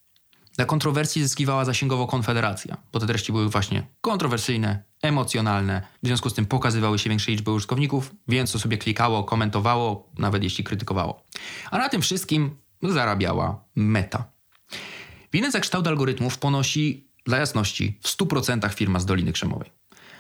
Na 0.59 0.65
kontrowersji 0.65 1.23
zyskiwała 1.23 1.65
zasięgowo 1.65 2.07
Konfederacja, 2.07 2.77
bo 2.93 3.01
te 3.01 3.07
treści 3.07 3.33
były 3.33 3.49
właśnie 3.49 3.87
kontrowersyjne, 4.01 4.83
emocjonalne, 5.03 5.83
w 6.03 6.07
związku 6.07 6.31
z 6.31 6.35
tym 6.35 6.47
pokazywały 6.47 6.99
się 6.99 7.11
większej 7.11 7.35
liczby 7.35 7.51
użytkowników, 7.51 8.15
więc 8.29 8.53
to 8.53 8.59
sobie 8.59 8.79
klikało, 8.79 9.25
komentowało, 9.25 10.09
nawet 10.19 10.43
jeśli 10.43 10.65
krytykowało. 10.65 11.23
A 11.71 11.79
na 11.79 11.89
tym 11.89 12.03
wszystkim 12.03 12.57
zarabiała 12.83 13.65
Meta. 13.77 14.25
Winę 15.33 15.51
za 15.51 15.61
kształt 15.61 15.87
algorytmów 15.87 16.39
ponosi, 16.39 17.11
dla 17.27 17.39
jasności, 17.39 17.99
w 18.03 18.09
100% 18.09 18.73
firma 18.75 19.01
z 19.01 19.07
Doliny 19.07 19.33
Krzemowej. 19.33 19.71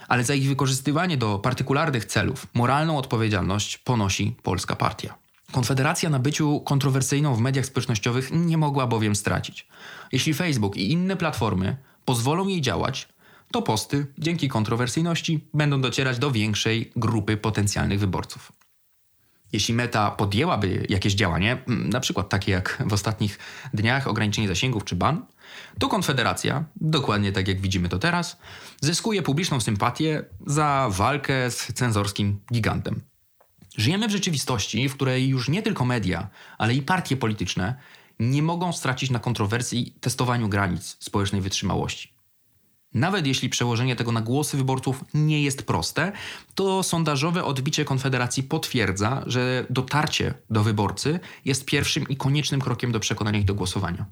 Ale 0.08 0.24
za 0.24 0.34
ich 0.34 0.48
wykorzystywanie 0.48 1.16
do 1.16 1.38
partykularnych 1.38 2.04
celów 2.04 2.46
moralną 2.54 2.98
odpowiedzialność 2.98 3.78
ponosi 3.78 4.36
polska 4.42 4.76
partia. 4.76 5.14
Konfederacja 5.52 6.10
na 6.10 6.18
byciu 6.18 6.60
kontrowersyjną 6.60 7.34
w 7.34 7.40
mediach 7.40 7.66
społecznościowych 7.66 8.30
nie 8.32 8.58
mogła 8.58 8.86
bowiem 8.86 9.16
stracić. 9.16 9.66
Jeśli 10.12 10.34
Facebook 10.34 10.76
i 10.76 10.92
inne 10.92 11.16
platformy 11.16 11.76
pozwolą 12.04 12.48
jej 12.48 12.60
działać, 12.60 13.08
to 13.52 13.62
posty 13.62 14.06
dzięki 14.18 14.48
kontrowersyjności 14.48 15.48
będą 15.54 15.80
docierać 15.80 16.18
do 16.18 16.30
większej 16.30 16.92
grupy 16.96 17.36
potencjalnych 17.36 18.00
wyborców. 18.00 18.52
Jeśli 19.52 19.74
Meta 19.74 20.10
podjęłaby 20.10 20.86
jakieś 20.88 21.14
działanie, 21.14 21.62
na 21.66 22.00
przykład 22.00 22.28
takie 22.28 22.52
jak 22.52 22.82
w 22.86 22.92
ostatnich 22.92 23.38
dniach 23.74 24.06
ograniczenie 24.06 24.48
zasięgów 24.48 24.84
czy 24.84 24.96
ban, 24.96 25.26
to 25.78 25.88
Konfederacja, 25.88 26.64
dokładnie 26.76 27.32
tak 27.32 27.48
jak 27.48 27.60
widzimy 27.60 27.88
to 27.88 27.98
teraz, 27.98 28.38
zyskuje 28.80 29.22
publiczną 29.22 29.60
sympatię 29.60 30.24
za 30.46 30.88
walkę 30.90 31.50
z 31.50 31.72
cenzorskim 31.72 32.40
gigantem. 32.52 33.00
Żyjemy 33.76 34.08
w 34.08 34.12
rzeczywistości, 34.12 34.88
w 34.88 34.94
której 34.94 35.28
już 35.28 35.48
nie 35.48 35.62
tylko 35.62 35.84
media, 35.84 36.28
ale 36.58 36.74
i 36.74 36.82
partie 36.82 37.16
polityczne 37.16 37.74
nie 38.18 38.42
mogą 38.42 38.72
stracić 38.72 39.10
na 39.10 39.18
kontrowersji 39.18 39.94
testowaniu 40.00 40.48
granic 40.48 40.96
społecznej 41.00 41.40
wytrzymałości. 41.40 42.19
Nawet 42.94 43.26
jeśli 43.26 43.48
przełożenie 43.48 43.96
tego 43.96 44.12
na 44.12 44.20
głosy 44.20 44.56
wyborców 44.56 45.04
nie 45.14 45.42
jest 45.42 45.62
proste, 45.62 46.12
to 46.54 46.82
sondażowe 46.82 47.44
odbicie 47.44 47.84
Konfederacji 47.84 48.42
potwierdza, 48.42 49.22
że 49.26 49.66
dotarcie 49.70 50.34
do 50.50 50.62
wyborcy 50.62 51.20
jest 51.44 51.64
pierwszym 51.64 52.08
i 52.08 52.16
koniecznym 52.16 52.60
krokiem 52.60 52.92
do 52.92 53.00
przekonania 53.00 53.38
ich 53.38 53.44
do 53.44 53.54
głosowania. 53.54 54.06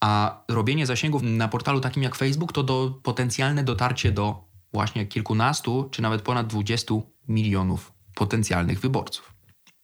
A 0.00 0.42
robienie 0.48 0.86
zasięgów 0.86 1.22
na 1.22 1.48
portalu 1.48 1.80
takim 1.80 2.02
jak 2.02 2.14
Facebook 2.14 2.52
to 2.52 2.62
do, 2.62 3.00
potencjalne 3.02 3.64
dotarcie 3.64 4.12
do 4.12 4.44
właśnie 4.72 5.06
kilkunastu 5.06 5.88
czy 5.90 6.02
nawet 6.02 6.22
ponad 6.22 6.46
20 6.46 6.94
milionów 7.28 7.92
potencjalnych 8.14 8.80
wyborców. 8.80 9.34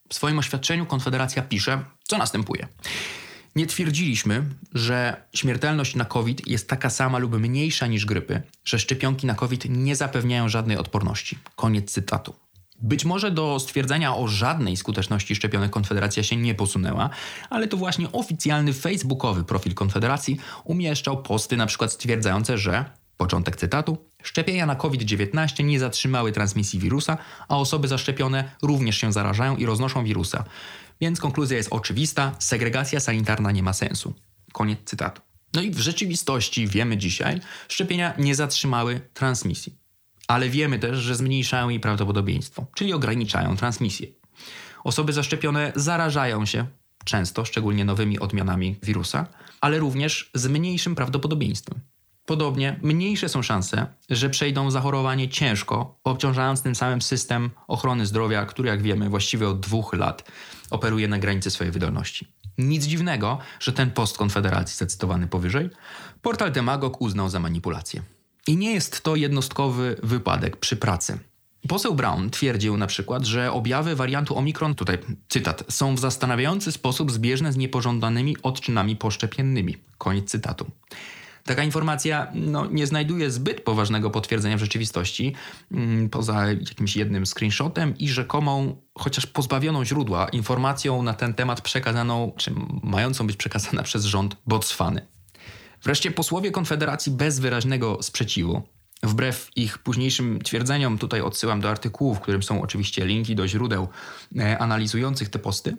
W 0.09 0.15
swoim 0.15 0.39
oświadczeniu 0.39 0.87
Konfederacja 0.87 1.43
pisze, 1.43 1.85
co 2.03 2.19
następuje. 2.19 2.69
Nie 3.57 3.67
twierdziliśmy, 3.67 4.45
że 4.73 5.23
śmiertelność 5.35 5.95
na 5.95 6.05
COVID 6.05 6.49
jest 6.49 6.69
taka 6.69 6.91
sama 6.91 7.19
lub 7.19 7.39
mniejsza 7.39 7.87
niż 7.87 8.07
grypy, 8.07 8.43
że 8.65 8.79
szczepionki 8.79 9.27
na 9.27 9.35
COVID 9.35 9.67
nie 9.69 9.97
zapewniają 9.97 10.49
żadnej 10.49 10.77
odporności. 10.77 11.39
Koniec 11.57 11.91
cytatu. 11.91 12.35
Być 12.83 13.05
może 13.05 13.31
do 13.31 13.61
stwierdzenia 13.61 14.17
o 14.17 14.29
żadnej 14.29 14.77
skuteczności 14.77 15.35
szczepionek 15.35 15.71
Konfederacja 15.71 16.23
się 16.23 16.37
nie 16.37 16.55
posunęła, 16.55 17.11
ale 17.51 17.69
to 17.69 17.77
właśnie 17.77 18.13
oficjalny 18.13 18.73
facebookowy 18.73 19.45
profil 19.45 19.75
Konfederacji 19.75 20.37
umieszczał 20.65 21.23
posty 21.23 21.57
na 21.57 21.67
przykład 21.67 21.93
stwierdzające, 21.93 22.59
że, 22.59 22.85
początek 23.17 23.57
cytatu, 23.57 23.99
szczepienia 24.23 24.67
na 24.67 24.77
COVID-19 24.77 25.65
nie 25.65 25.79
zatrzymały 25.79 26.33
transmisji 26.33 26.79
wirusa, 26.81 27.19
a 27.49 27.59
osoby 27.59 27.89
zaszczepione 27.89 28.45
również 28.63 28.97
się 28.97 29.13
zarażają 29.13 29.57
i 29.57 29.67
roznoszą 29.67 30.05
wirusa. 30.05 30.45
Więc 31.01 31.21
konkluzja 31.21 31.57
jest 31.57 31.73
oczywista: 31.73 32.35
segregacja 32.39 33.01
sanitarna 33.01 33.51
nie 33.51 33.63
ma 33.63 33.73
sensu. 33.73 34.15
Koniec 34.53 34.79
cytatu. 34.85 35.23
No 35.55 35.63
i 35.63 35.71
w 35.71 35.79
rzeczywistości 35.79 36.67
wiemy 36.67 36.97
dzisiaj, 36.97 37.41
szczepienia 37.69 38.15
nie 38.19 38.35
zatrzymały 38.35 39.01
transmisji. 39.15 39.77
Ale 40.29 40.49
wiemy 40.49 40.79
też, 40.79 40.99
że 40.99 41.17
zmniejszają 41.17 41.69
jej 41.69 41.81
prawdopodobieństwo, 41.81 42.67
czyli 42.75 42.93
ograniczają 42.93 43.57
transmisję. 43.57 44.07
Osoby 44.85 45.13
zaszczepione 45.13 45.73
zarażają 45.77 46.47
się 46.47 46.67
często, 47.05 47.45
szczególnie 47.45 47.85
nowymi 47.85 48.19
odmianami 48.19 48.77
wirusa, 48.83 49.27
ale 49.61 49.79
również 49.79 50.31
z 50.35 50.47
mniejszym 50.47 50.95
prawdopodobieństwem. 50.95 51.81
Podobnie 52.27 52.79
mniejsze 52.83 53.29
są 53.29 53.43
szanse, 53.43 53.87
że 54.11 54.31
przejdą 54.31 54.71
zachorowanie 54.71 55.29
ciężko, 55.29 55.99
obciążając 56.05 56.63
tym 56.63 56.75
samym 56.75 57.03
system 57.03 57.51
ochrony 57.69 58.07
zdrowia, 58.07 58.47
który, 58.47 58.69
jak 58.69 58.83
wiemy, 58.83 59.09
właściwie 59.09 59.49
od 59.49 59.61
dwóch 59.61 59.93
lat 59.93 60.31
operuje 60.75 61.09
na 61.09 61.19
granicy 61.19 61.51
swojej 61.51 61.73
wydolności. 61.73 62.29
Nic 62.59 62.85
dziwnego, 62.85 63.39
że 63.61 63.73
ten 63.73 63.91
post 63.91 64.19
Konfederacji 64.19 64.77
zacytowany 64.77 65.27
powyżej 65.27 65.71
portal 66.23 66.53
Demagog 66.53 67.01
uznał 67.01 67.29
za 67.29 67.41
manipulację. 67.41 68.03
I 68.47 68.57
nie 68.57 68.75
jest 68.75 69.01
to 69.01 69.17
jednostkowy 69.17 69.97
wypadek 70.03 70.57
przy 70.57 70.77
pracy. 70.77 71.19
Poseł 71.69 71.95
Brown 71.95 72.31
twierdził 72.31 72.77
na 72.77 72.87
przykład, 72.87 73.25
że 73.25 73.53
objawy 73.53 73.97
wariantu 73.97 74.39
Omikron, 74.39 74.75
tutaj 74.75 74.99
cytat, 75.29 75.65
są 75.69 75.95
w 75.95 75.99
zastanawiający 75.99 76.73
sposób 76.73 77.11
zbieżne 77.13 77.53
z 77.53 77.57
niepożądanymi 77.57 78.37
odczynami 78.43 78.97
poszczepiennymi. 78.97 79.77
Koniec 79.99 80.31
cytatu. 80.31 80.71
Taka 81.45 81.63
informacja 81.63 82.27
no, 82.35 82.67
nie 82.67 82.87
znajduje 82.87 83.31
zbyt 83.31 83.61
poważnego 83.61 84.11
potwierdzenia 84.11 84.57
w 84.57 84.61
rzeczywistości, 84.61 85.35
mm, 85.73 86.11
poza 86.11 86.47
jakimś 86.47 86.97
jednym 86.97 87.27
screenshotem 87.27 87.99
i 87.99 88.09
rzekomą, 88.09 88.77
chociaż 88.99 89.27
pozbawioną 89.27 89.85
źródła, 89.85 90.29
informacją 90.29 91.03
na 91.03 91.15
ten 91.15 91.35
temat 91.35 91.61
przekazaną, 91.61 92.33
czy 92.37 92.55
mającą 92.83 93.27
być 93.27 93.37
przekazana 93.37 93.83
przez 93.83 94.05
rząd 94.05 94.37
Botswany. 94.47 95.07
Wreszcie 95.83 96.11
posłowie 96.11 96.51
Konfederacji 96.51 97.13
bez 97.13 97.41
wyraźnego 97.41 98.03
sprzeciwu, 98.03 98.63
wbrew 99.03 99.51
ich 99.57 99.79
późniejszym 99.79 100.43
twierdzeniom, 100.43 100.99
tutaj 100.99 101.21
odsyłam 101.21 101.61
do 101.61 101.71
artykułów, 101.71 102.19
w 102.19 102.21
którym 102.21 102.43
są 102.43 102.63
oczywiście 102.63 103.07
linki 103.07 103.35
do 103.35 103.49
źródeł 103.49 103.89
e, 104.39 104.59
analizujących 104.59 105.29
te 105.29 105.39
posty, 105.39 105.77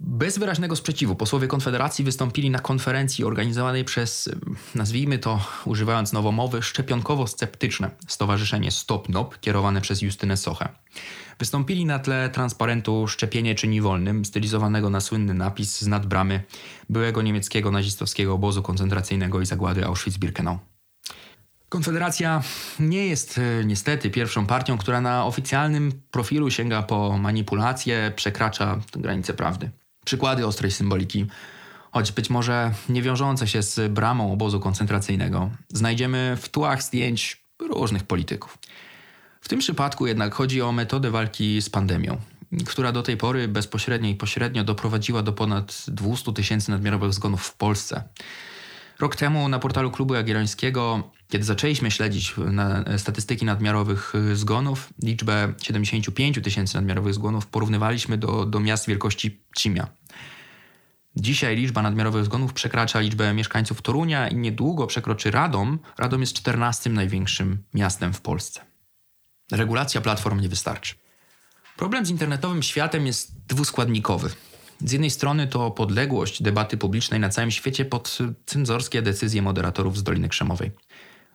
bez 0.00 0.38
wyraźnego 0.38 0.76
sprzeciwu 0.76 1.16
posłowie 1.16 1.48
Konfederacji 1.48 2.04
wystąpili 2.04 2.50
na 2.50 2.58
konferencji 2.58 3.24
organizowanej 3.24 3.84
przez, 3.84 4.28
nazwijmy 4.74 5.18
to, 5.18 5.40
używając 5.64 6.12
nowomowy, 6.12 6.62
szczepionkowo-sceptyczne 6.62 7.90
Stowarzyszenie 8.06 8.70
Stop 8.70 9.08
NOP, 9.08 9.40
kierowane 9.40 9.80
przez 9.80 10.02
Justynę 10.02 10.36
Sochę. 10.36 10.68
Wystąpili 11.38 11.86
na 11.86 11.98
tle 11.98 12.30
transparentu 12.30 13.08
Szczepienie 13.08 13.54
czyni 13.54 13.80
wolnym, 13.80 14.24
stylizowanego 14.24 14.90
na 14.90 15.00
słynny 15.00 15.34
napis 15.34 15.80
z 15.80 15.86
nadbramy 15.86 16.42
byłego 16.90 17.22
niemieckiego 17.22 17.70
nazistowskiego 17.70 18.34
obozu 18.34 18.62
koncentracyjnego 18.62 19.40
i 19.40 19.46
zagłady 19.46 19.84
Auschwitz-Birkenau. 19.84 20.58
Konfederacja 21.68 22.42
nie 22.80 23.06
jest 23.06 23.38
e, 23.38 23.64
niestety 23.64 24.10
pierwszą 24.10 24.46
partią, 24.46 24.78
która 24.78 25.00
na 25.00 25.24
oficjalnym 25.24 25.92
profilu 26.10 26.50
sięga 26.50 26.82
po 26.82 27.18
manipulacje, 27.18 28.12
przekracza 28.16 28.80
granice 28.92 29.34
prawdy. 29.34 29.70
Przykłady 30.08 30.46
ostrej 30.46 30.70
symboliki, 30.70 31.26
choć 31.92 32.12
być 32.12 32.30
może 32.30 32.74
nie 32.88 33.02
wiążące 33.02 33.48
się 33.48 33.62
z 33.62 33.92
bramą 33.92 34.32
obozu 34.32 34.60
koncentracyjnego, 34.60 35.50
znajdziemy 35.68 36.36
w 36.40 36.48
tłach 36.48 36.82
zdjęć 36.82 37.44
różnych 37.60 38.02
polityków. 38.02 38.58
W 39.40 39.48
tym 39.48 39.58
przypadku 39.58 40.06
jednak 40.06 40.34
chodzi 40.34 40.62
o 40.62 40.72
metodę 40.72 41.10
walki 41.10 41.62
z 41.62 41.70
pandemią, 41.70 42.16
która 42.66 42.92
do 42.92 43.02
tej 43.02 43.16
pory 43.16 43.48
bezpośrednio 43.48 44.08
i 44.08 44.14
pośrednio 44.14 44.64
doprowadziła 44.64 45.22
do 45.22 45.32
ponad 45.32 45.84
200 45.88 46.32
tysięcy 46.32 46.70
nadmiarowych 46.70 47.12
zgonów 47.12 47.42
w 47.42 47.56
Polsce. 47.56 48.02
Rok 48.98 49.16
temu 49.16 49.48
na 49.48 49.58
portalu 49.58 49.90
Klubu 49.90 50.14
Jagiellońskiego, 50.14 51.10
kiedy 51.28 51.44
zaczęliśmy 51.44 51.90
śledzić 51.90 52.34
na 52.52 52.84
statystyki 52.98 53.44
nadmiarowych 53.44 54.12
zgonów, 54.34 54.88
liczbę 55.02 55.52
75 55.62 56.40
tysięcy 56.42 56.74
nadmiarowych 56.74 57.14
zgonów 57.14 57.46
porównywaliśmy 57.46 58.18
do, 58.18 58.46
do 58.46 58.60
miast 58.60 58.86
wielkości 58.86 59.40
Cimia. 59.56 59.97
Dzisiaj 61.20 61.56
liczba 61.56 61.82
nadmiarowych 61.82 62.24
zgonów 62.24 62.52
przekracza 62.52 63.00
liczbę 63.00 63.34
mieszkańców 63.34 63.82
Torunia 63.82 64.28
i 64.28 64.36
niedługo 64.36 64.86
przekroczy 64.86 65.30
Radom. 65.30 65.78
Radom 65.98 66.20
jest 66.20 66.32
14 66.32 66.90
największym 66.90 67.64
miastem 67.74 68.12
w 68.12 68.20
Polsce. 68.20 68.60
Regulacja 69.52 70.00
platform 70.00 70.40
nie 70.40 70.48
wystarczy. 70.48 70.94
Problem 71.76 72.06
z 72.06 72.10
internetowym 72.10 72.62
światem 72.62 73.06
jest 73.06 73.46
dwuskładnikowy. 73.46 74.30
Z 74.84 74.92
jednej 74.92 75.10
strony 75.10 75.46
to 75.46 75.70
podległość 75.70 76.42
debaty 76.42 76.76
publicznej 76.76 77.20
na 77.20 77.28
całym 77.28 77.50
świecie 77.50 77.84
pod 77.84 78.18
cenzorskie 78.46 79.02
decyzje 79.02 79.42
moderatorów 79.42 79.98
z 79.98 80.02
Doliny 80.02 80.28
Krzemowej. 80.28 80.70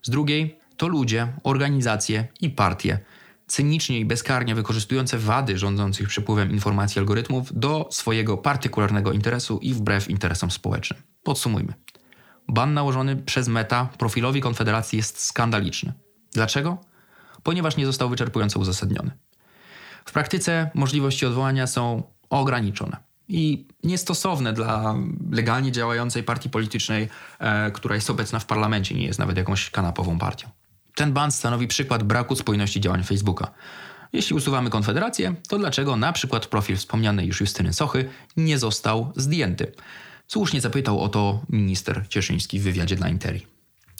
Z 0.03 0.09
drugiej 0.09 0.59
to 0.77 0.87
ludzie, 0.87 1.33
organizacje 1.43 2.27
i 2.41 2.49
partie, 2.49 2.99
cynicznie 3.47 3.99
i 3.99 4.05
bezkarnie 4.05 4.55
wykorzystujące 4.55 5.17
wady 5.17 5.57
rządzących 5.57 6.07
przepływem 6.07 6.51
informacji 6.51 6.99
algorytmów 6.99 7.59
do 7.59 7.87
swojego 7.91 8.37
partykularnego 8.37 9.11
interesu 9.11 9.59
i 9.61 9.73
wbrew 9.73 10.09
interesom 10.09 10.51
społecznym. 10.51 11.01
Podsumujmy. 11.23 11.73
Ban 12.47 12.73
nałożony 12.73 13.15
przez 13.15 13.47
Meta 13.47 13.89
profilowi 13.97 14.41
Konfederacji 14.41 14.97
jest 14.97 15.19
skandaliczny. 15.19 15.93
Dlaczego? 16.33 16.77
Ponieważ 17.43 17.77
nie 17.77 17.85
został 17.85 18.09
wyczerpująco 18.09 18.59
uzasadniony. 18.59 19.11
W 20.05 20.11
praktyce 20.11 20.69
możliwości 20.73 21.25
odwołania 21.25 21.67
są 21.67 22.03
ograniczone 22.29 22.97
i 23.27 23.67
niestosowne 23.83 24.53
dla 24.53 24.95
legalnie 25.31 25.71
działającej 25.71 26.23
partii 26.23 26.49
politycznej, 26.49 27.09
e, 27.39 27.71
która 27.71 27.95
jest 27.95 28.09
obecna 28.09 28.39
w 28.39 28.45
parlamencie, 28.45 28.95
nie 28.95 29.05
jest 29.05 29.19
nawet 29.19 29.37
jakąś 29.37 29.69
kanapową 29.69 30.19
partią. 30.19 30.49
Ten 30.95 31.13
ban 31.13 31.31
stanowi 31.31 31.67
przykład 31.67 32.03
braku 32.03 32.35
spójności 32.35 32.81
działań 32.81 33.03
Facebooka. 33.03 33.51
Jeśli 34.13 34.35
usuwamy 34.35 34.69
Konfederację, 34.69 35.35
to 35.49 35.57
dlaczego 35.57 35.95
na 35.95 36.13
przykład 36.13 36.45
profil 36.45 36.77
wspomnianej 36.77 37.27
już 37.27 37.41
Justyny 37.41 37.73
Sochy 37.73 38.09
nie 38.37 38.59
został 38.59 39.13
zdjęty? 39.15 39.71
Słusznie 40.27 40.61
zapytał 40.61 41.01
o 41.01 41.09
to 41.09 41.41
minister 41.49 42.05
Cieszyński 42.09 42.59
w 42.59 42.63
wywiadzie 42.63 42.95
dla 42.95 43.09
Interi. 43.09 43.47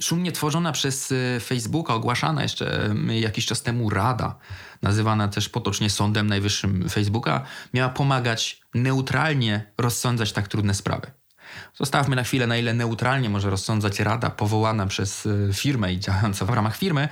Szumnie 0.01 0.32
tworzona 0.32 0.71
przez 0.71 1.12
e, 1.12 1.39
Facebooka, 1.39 1.93
ogłaszana 1.93 2.43
jeszcze 2.43 2.89
e, 3.10 3.19
jakiś 3.19 3.45
czas 3.45 3.62
temu 3.62 3.89
Rada, 3.89 4.36
nazywana 4.82 5.27
też 5.27 5.49
potocznie 5.49 5.89
Sądem 5.89 6.27
Najwyższym 6.27 6.89
Facebooka, 6.89 7.45
miała 7.73 7.89
pomagać 7.89 8.62
neutralnie 8.73 9.71
rozsądzać 9.77 10.32
tak 10.32 10.47
trudne 10.47 10.73
sprawy. 10.73 11.12
Zostawmy 11.75 12.15
na 12.15 12.23
chwilę, 12.23 12.47
na 12.47 12.57
ile 12.57 12.73
neutralnie 12.73 13.29
może 13.29 13.49
rozsądzać 13.49 13.99
Rada 13.99 14.29
powołana 14.29 14.87
przez 14.87 15.25
e, 15.25 15.53
firmę 15.53 15.93
i 15.93 15.99
działająca 15.99 16.45
w 16.45 16.49
ramach 16.49 16.77
firmy, 16.77 17.09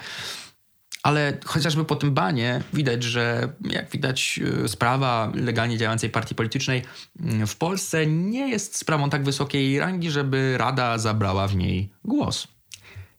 ale 1.04 1.38
chociażby 1.46 1.86
po 1.86 1.96
tym 1.96 2.14
banie 2.14 2.64
widać, 2.74 3.04
że 3.04 3.54
jak 3.70 3.90
widać 3.90 4.40
sprawa 4.68 5.32
legalnie 5.36 5.78
działającej 5.78 6.10
partii 6.10 6.36
politycznej 6.36 6.84
mm, 7.20 7.48
w 7.48 7.56
Polsce 7.56 8.08
nie 8.08 8.50
jest 8.50 8.78
sprawą 8.78 9.10
tak 9.10 9.24
wysokiej 9.24 9.80
rangi, 9.80 10.12
żeby 10.12 10.56
Rada 10.58 10.98
zabrała 10.98 11.48
w 11.48 11.56
niej 11.56 11.90
głos. 12.04 12.48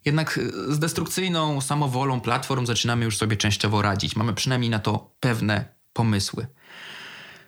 Jednak 0.05 0.41
z 0.69 0.79
destrukcyjną 0.79 1.61
samowolą 1.61 2.21
platform 2.21 2.67
zaczynamy 2.67 3.05
już 3.05 3.19
sobie 3.19 3.37
częściowo 3.37 3.83
radzić. 3.83 4.17
Mamy 4.17 4.35
przynajmniej 4.35 4.71
na 4.71 4.79
to 4.79 5.15
pewne 5.21 5.65
pomysły. 5.93 6.47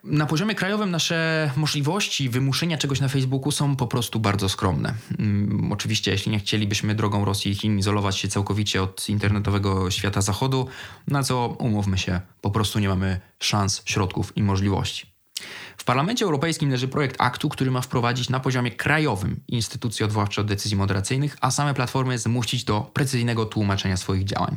Na 0.05 0.27
poziomie 0.27 0.55
krajowym 0.55 0.91
nasze 0.91 1.51
możliwości 1.57 2.29
wymuszenia 2.29 2.79
czegoś 2.79 3.01
na 3.01 3.09
Facebooku 3.09 3.53
są 3.53 3.77
po 3.77 3.87
prostu 3.87 4.21
bardzo 4.21 4.49
skromne. 4.49 4.95
Um, 5.19 5.73
oczywiście, 5.73 6.11
jeśli 6.11 6.33
nie 6.33 6.39
chcielibyśmy 6.39 6.95
drogą 6.95 7.25
Rosji 7.25 7.53
i 7.53 7.55
Chin 7.55 7.79
izolować 7.79 8.19
się 8.19 8.29
całkowicie 8.29 8.83
od 8.83 9.09
internetowego 9.09 9.91
świata 9.91 10.21
zachodu, 10.21 10.69
na 11.09 11.23
co 11.23 11.57
umówmy 11.59 11.99
się, 11.99 12.21
po 12.41 12.51
prostu 12.51 12.79
nie 12.79 12.89
mamy 12.89 13.21
szans, 13.39 13.83
środków 13.85 14.37
i 14.37 14.43
możliwości. 14.43 15.07
W 15.77 15.85
Parlamencie 15.85 16.25
Europejskim 16.25 16.71
leży 16.71 16.89
projekt 16.89 17.17
aktu, 17.19 17.49
który 17.49 17.71
ma 17.71 17.81
wprowadzić 17.81 18.29
na 18.29 18.41
poziomie 18.41 18.71
krajowym 18.71 19.41
instytucje 19.49 20.07
odwoławcze 20.07 20.41
od 20.41 20.47
decyzji 20.47 20.77
moderacyjnych, 20.77 21.37
a 21.41 21.51
same 21.51 21.75
platformy 21.75 22.19
zmusić 22.19 22.65
do 22.65 22.81
precyzyjnego 22.81 23.47
tłumaczenia 23.47 23.97
swoich 23.97 24.25
działań. 24.25 24.57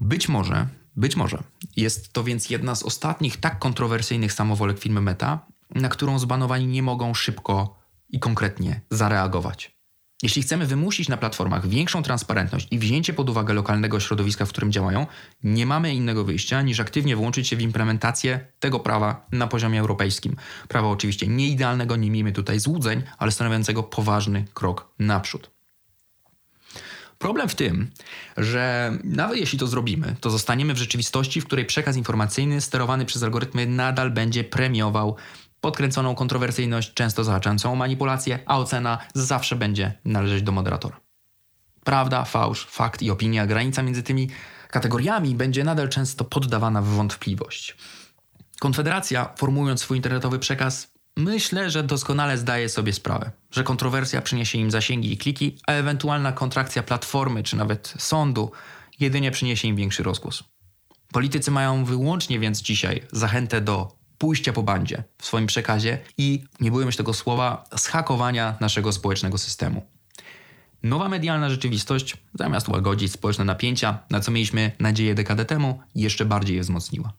Być 0.00 0.28
może, 0.28 0.66
być 0.96 1.16
może 1.16 1.42
jest 1.76 2.12
to 2.12 2.24
więc 2.24 2.50
jedna 2.50 2.74
z 2.74 2.82
ostatnich 2.82 3.36
tak 3.36 3.58
kontrowersyjnych 3.58 4.32
samowolek 4.32 4.78
firmy 4.78 5.00
Meta, 5.00 5.46
na 5.74 5.88
którą 5.88 6.18
zbanowani 6.18 6.66
nie 6.66 6.82
mogą 6.82 7.14
szybko 7.14 7.78
i 8.08 8.20
konkretnie 8.20 8.80
zareagować. 8.90 9.74
Jeśli 10.22 10.42
chcemy 10.42 10.66
wymusić 10.66 11.08
na 11.08 11.16
platformach 11.16 11.68
większą 11.68 12.02
transparentność 12.02 12.68
i 12.70 12.78
wzięcie 12.78 13.12
pod 13.12 13.30
uwagę 13.30 13.54
lokalnego 13.54 14.00
środowiska, 14.00 14.46
w 14.46 14.48
którym 14.48 14.72
działają, 14.72 15.06
nie 15.42 15.66
mamy 15.66 15.94
innego 15.94 16.24
wyjścia 16.24 16.62
niż 16.62 16.80
aktywnie 16.80 17.16
włączyć 17.16 17.48
się 17.48 17.56
w 17.56 17.60
implementację 17.60 18.46
tego 18.60 18.80
prawa 18.80 19.26
na 19.32 19.46
poziomie 19.46 19.80
europejskim. 19.80 20.36
Prawa 20.68 20.88
oczywiście 20.88 21.26
nie 21.26 21.48
idealnego, 21.48 21.96
nie 21.96 22.10
miejmy 22.10 22.32
tutaj 22.32 22.60
złudzeń, 22.60 23.02
ale 23.18 23.32
stanowiącego 23.32 23.82
poważny 23.82 24.44
krok 24.54 24.94
naprzód. 24.98 25.53
Problem 27.18 27.48
w 27.48 27.54
tym, 27.54 27.90
że 28.36 28.92
nawet 29.04 29.36
jeśli 29.38 29.58
to 29.58 29.66
zrobimy, 29.66 30.16
to 30.20 30.30
zostaniemy 30.30 30.74
w 30.74 30.78
rzeczywistości, 30.78 31.40
w 31.40 31.46
której 31.46 31.66
przekaz 31.66 31.96
informacyjny 31.96 32.60
sterowany 32.60 33.04
przez 33.04 33.22
algorytmy 33.22 33.66
nadal 33.66 34.10
będzie 34.10 34.44
premiował 34.44 35.16
podkręconą 35.60 36.14
kontrowersyjność, 36.14 36.94
często 36.94 37.24
zahaczającą 37.24 37.76
manipulację, 37.76 38.38
a 38.46 38.58
ocena 38.58 38.98
zawsze 39.14 39.56
będzie 39.56 39.92
należeć 40.04 40.42
do 40.42 40.52
moderatora. 40.52 41.00
Prawda, 41.84 42.24
fałsz, 42.24 42.66
fakt 42.66 43.02
i 43.02 43.10
opinia, 43.10 43.46
granica 43.46 43.82
między 43.82 44.02
tymi 44.02 44.28
kategoriami 44.70 45.34
będzie 45.34 45.64
nadal 45.64 45.88
często 45.88 46.24
poddawana 46.24 46.82
w 46.82 46.86
wątpliwość. 46.86 47.76
Konfederacja, 48.60 49.34
formułując 49.38 49.80
swój 49.80 49.96
internetowy 49.96 50.38
przekaz, 50.38 50.94
Myślę, 51.16 51.70
że 51.70 51.82
doskonale 51.82 52.38
zdaje 52.38 52.68
sobie 52.68 52.92
sprawę, 52.92 53.30
że 53.54 53.64
kontrowersja 53.64 54.22
przyniesie 54.22 54.58
im 54.58 54.70
zasięgi 54.70 55.12
i 55.12 55.18
kliki, 55.18 55.58
a 55.66 55.72
ewentualna 55.72 56.32
kontrakcja 56.32 56.82
platformy 56.82 57.42
czy 57.42 57.56
nawet 57.56 57.94
sądu 57.98 58.52
jedynie 59.00 59.30
przyniesie 59.30 59.68
im 59.68 59.76
większy 59.76 60.02
rozgłos. 60.02 60.44
Politycy 61.12 61.50
mają 61.50 61.84
wyłącznie 61.84 62.38
więc 62.38 62.62
dzisiaj 62.62 63.02
zachętę 63.12 63.60
do 63.60 63.96
pójścia 64.18 64.52
po 64.52 64.62
bandzie 64.62 65.04
w 65.18 65.26
swoim 65.26 65.46
przekazie 65.46 65.98
i, 66.18 66.44
nie 66.60 66.70
bójmy 66.70 66.92
się 66.92 66.98
tego 66.98 67.14
słowa, 67.14 67.64
zhakowania 67.72 68.56
naszego 68.60 68.92
społecznego 68.92 69.38
systemu. 69.38 69.86
Nowa 70.82 71.08
medialna 71.08 71.50
rzeczywistość, 71.50 72.16
zamiast 72.34 72.68
łagodzić 72.68 73.12
społeczne 73.12 73.44
napięcia, 73.44 73.98
na 74.10 74.20
co 74.20 74.30
mieliśmy 74.30 74.72
nadzieję 74.78 75.14
dekadę 75.14 75.44
temu, 75.44 75.80
jeszcze 75.94 76.24
bardziej 76.24 76.56
je 76.56 76.62
wzmocniła. 76.62 77.12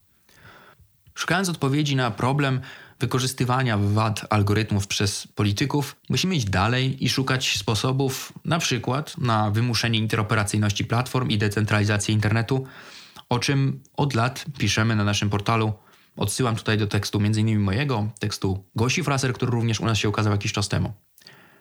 Szukając 1.13 1.50
odpowiedzi 1.50 1.95
na 1.95 2.12
problem 2.12 2.62
wykorzystywania 2.99 3.77
wad 3.77 4.25
algorytmów 4.29 4.88
przez 4.88 5.27
polityków, 5.27 5.95
musimy 6.10 6.36
iść 6.36 6.49
dalej 6.49 7.05
i 7.05 7.10
szukać 7.10 7.58
sposobów, 7.58 8.34
na 8.45 8.60
przykład 8.60 9.17
na 9.17 9.51
wymuszenie 9.51 9.99
interoperacyjności 9.99 10.86
platform 10.86 11.29
i 11.29 11.38
decentralizację 11.38 12.13
internetu, 12.15 12.65
o 13.29 13.39
czym 13.39 13.84
od 13.93 14.13
lat 14.13 14.45
piszemy 14.58 14.95
na 14.95 15.03
naszym 15.03 15.29
portalu. 15.29 15.73
Odsyłam 16.17 16.55
tutaj 16.55 16.77
do 16.77 16.88
tekstu 16.88 17.19
m.in. 17.19 17.60
mojego, 17.60 18.10
tekstu 18.19 18.65
Gosi 18.75 19.03
Fraser, 19.03 19.34
który 19.34 19.51
również 19.51 19.79
u 19.79 19.86
nas 19.86 19.97
się 19.97 20.10
ukazał 20.10 20.31
jakiś 20.31 20.53
czas 20.53 20.69
temu. 20.69 20.93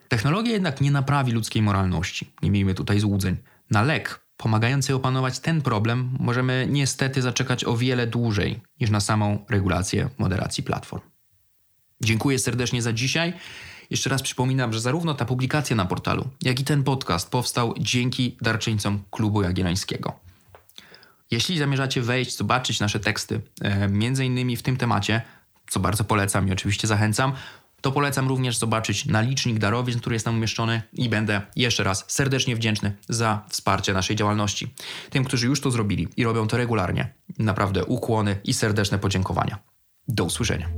Technologia 0.09 0.53
jednak 0.53 0.81
nie 0.81 0.91
naprawi 0.91 1.33
ludzkiej 1.33 1.63
moralności. 1.63 2.33
Nie 2.43 2.51
miejmy 2.51 2.75
tutaj 2.75 3.01
złudzeń. 3.01 3.37
Na 3.71 3.83
lek 3.83 4.25
pomagający 4.37 4.95
opanować 4.95 5.41
ten 5.41 5.63
problem 5.63 6.17
możemy 6.21 6.67
niestety 6.71 7.23
zaczekać 7.23 7.65
o 7.65 7.77
wiele 7.77 8.07
dłużej 8.07 8.61
niż 8.81 8.91
na 8.91 9.01
samą 9.01 9.45
regulację 9.49 10.09
moderacji 10.19 10.63
platform. 10.63 11.14
Dziękuję 12.05 12.39
serdecznie 12.39 12.83
za 12.83 12.93
dzisiaj. 12.93 13.33
Jeszcze 13.91 14.11
raz 14.11 14.23
przypominam, 14.23 14.73
że 14.73 14.81
zarówno 14.81 15.15
ta 15.15 15.25
publikacja 15.25 15.77
na 15.77 15.85
portalu, 15.85 16.29
jak 16.43 16.61
i 16.61 16.65
ten 16.65 16.85
podcast 16.85 17.31
powstał 17.31 17.75
dzięki 17.79 18.37
darczyńcom 18.41 19.03
Klubu 19.11 19.43
Jagiellońskiego. 19.43 20.13
Jeśli 21.31 21.59
zamierzacie 21.59 22.03
wejść, 22.03 22.37
zobaczyć 22.37 22.81
nasze 22.81 23.01
teksty, 23.01 23.41
e, 23.61 23.89
między 23.89 24.25
innymi 24.25 24.57
w 24.57 24.63
tym 24.63 24.77
temacie, 24.77 25.23
co 25.71 25.81
bardzo 25.81 26.05
polecam 26.05 26.49
i 26.49 26.53
oczywiście 26.53 26.89
zachęcam, 26.89 27.33
to 27.81 27.93
polecam 27.93 28.29
również 28.29 28.57
zobaczyć 28.57 29.07
na 29.07 29.21
licznik 29.21 29.59
darowizn, 29.59 30.01
który 30.01 30.17
jest 30.17 30.25
tam 30.25 30.37
umieszczony 30.37 30.83
i 30.93 31.09
będę 31.09 31.43
jeszcze 31.57 31.85
raz 31.85 32.05
serdecznie 32.09 32.57
wdzięczny 32.57 32.97
za 33.09 33.45
wsparcie 33.49 33.93
naszej 33.93 34.17
działalności. 34.17 34.75
Tym, 35.11 35.25
którzy 35.25 35.47
już 35.47 35.61
to 35.61 35.71
zrobili 35.71 36.09
i 36.17 36.25
robią 36.25 36.47
to 36.47 36.57
regularnie, 36.57 37.15
naprawdę 37.39 37.85
ukłony 37.85 38.37
i 38.45 38.55
serdeczne 38.55 38.99
podziękowania. 38.99 39.59
Do 40.09 40.25
usłyszenia. 40.25 40.69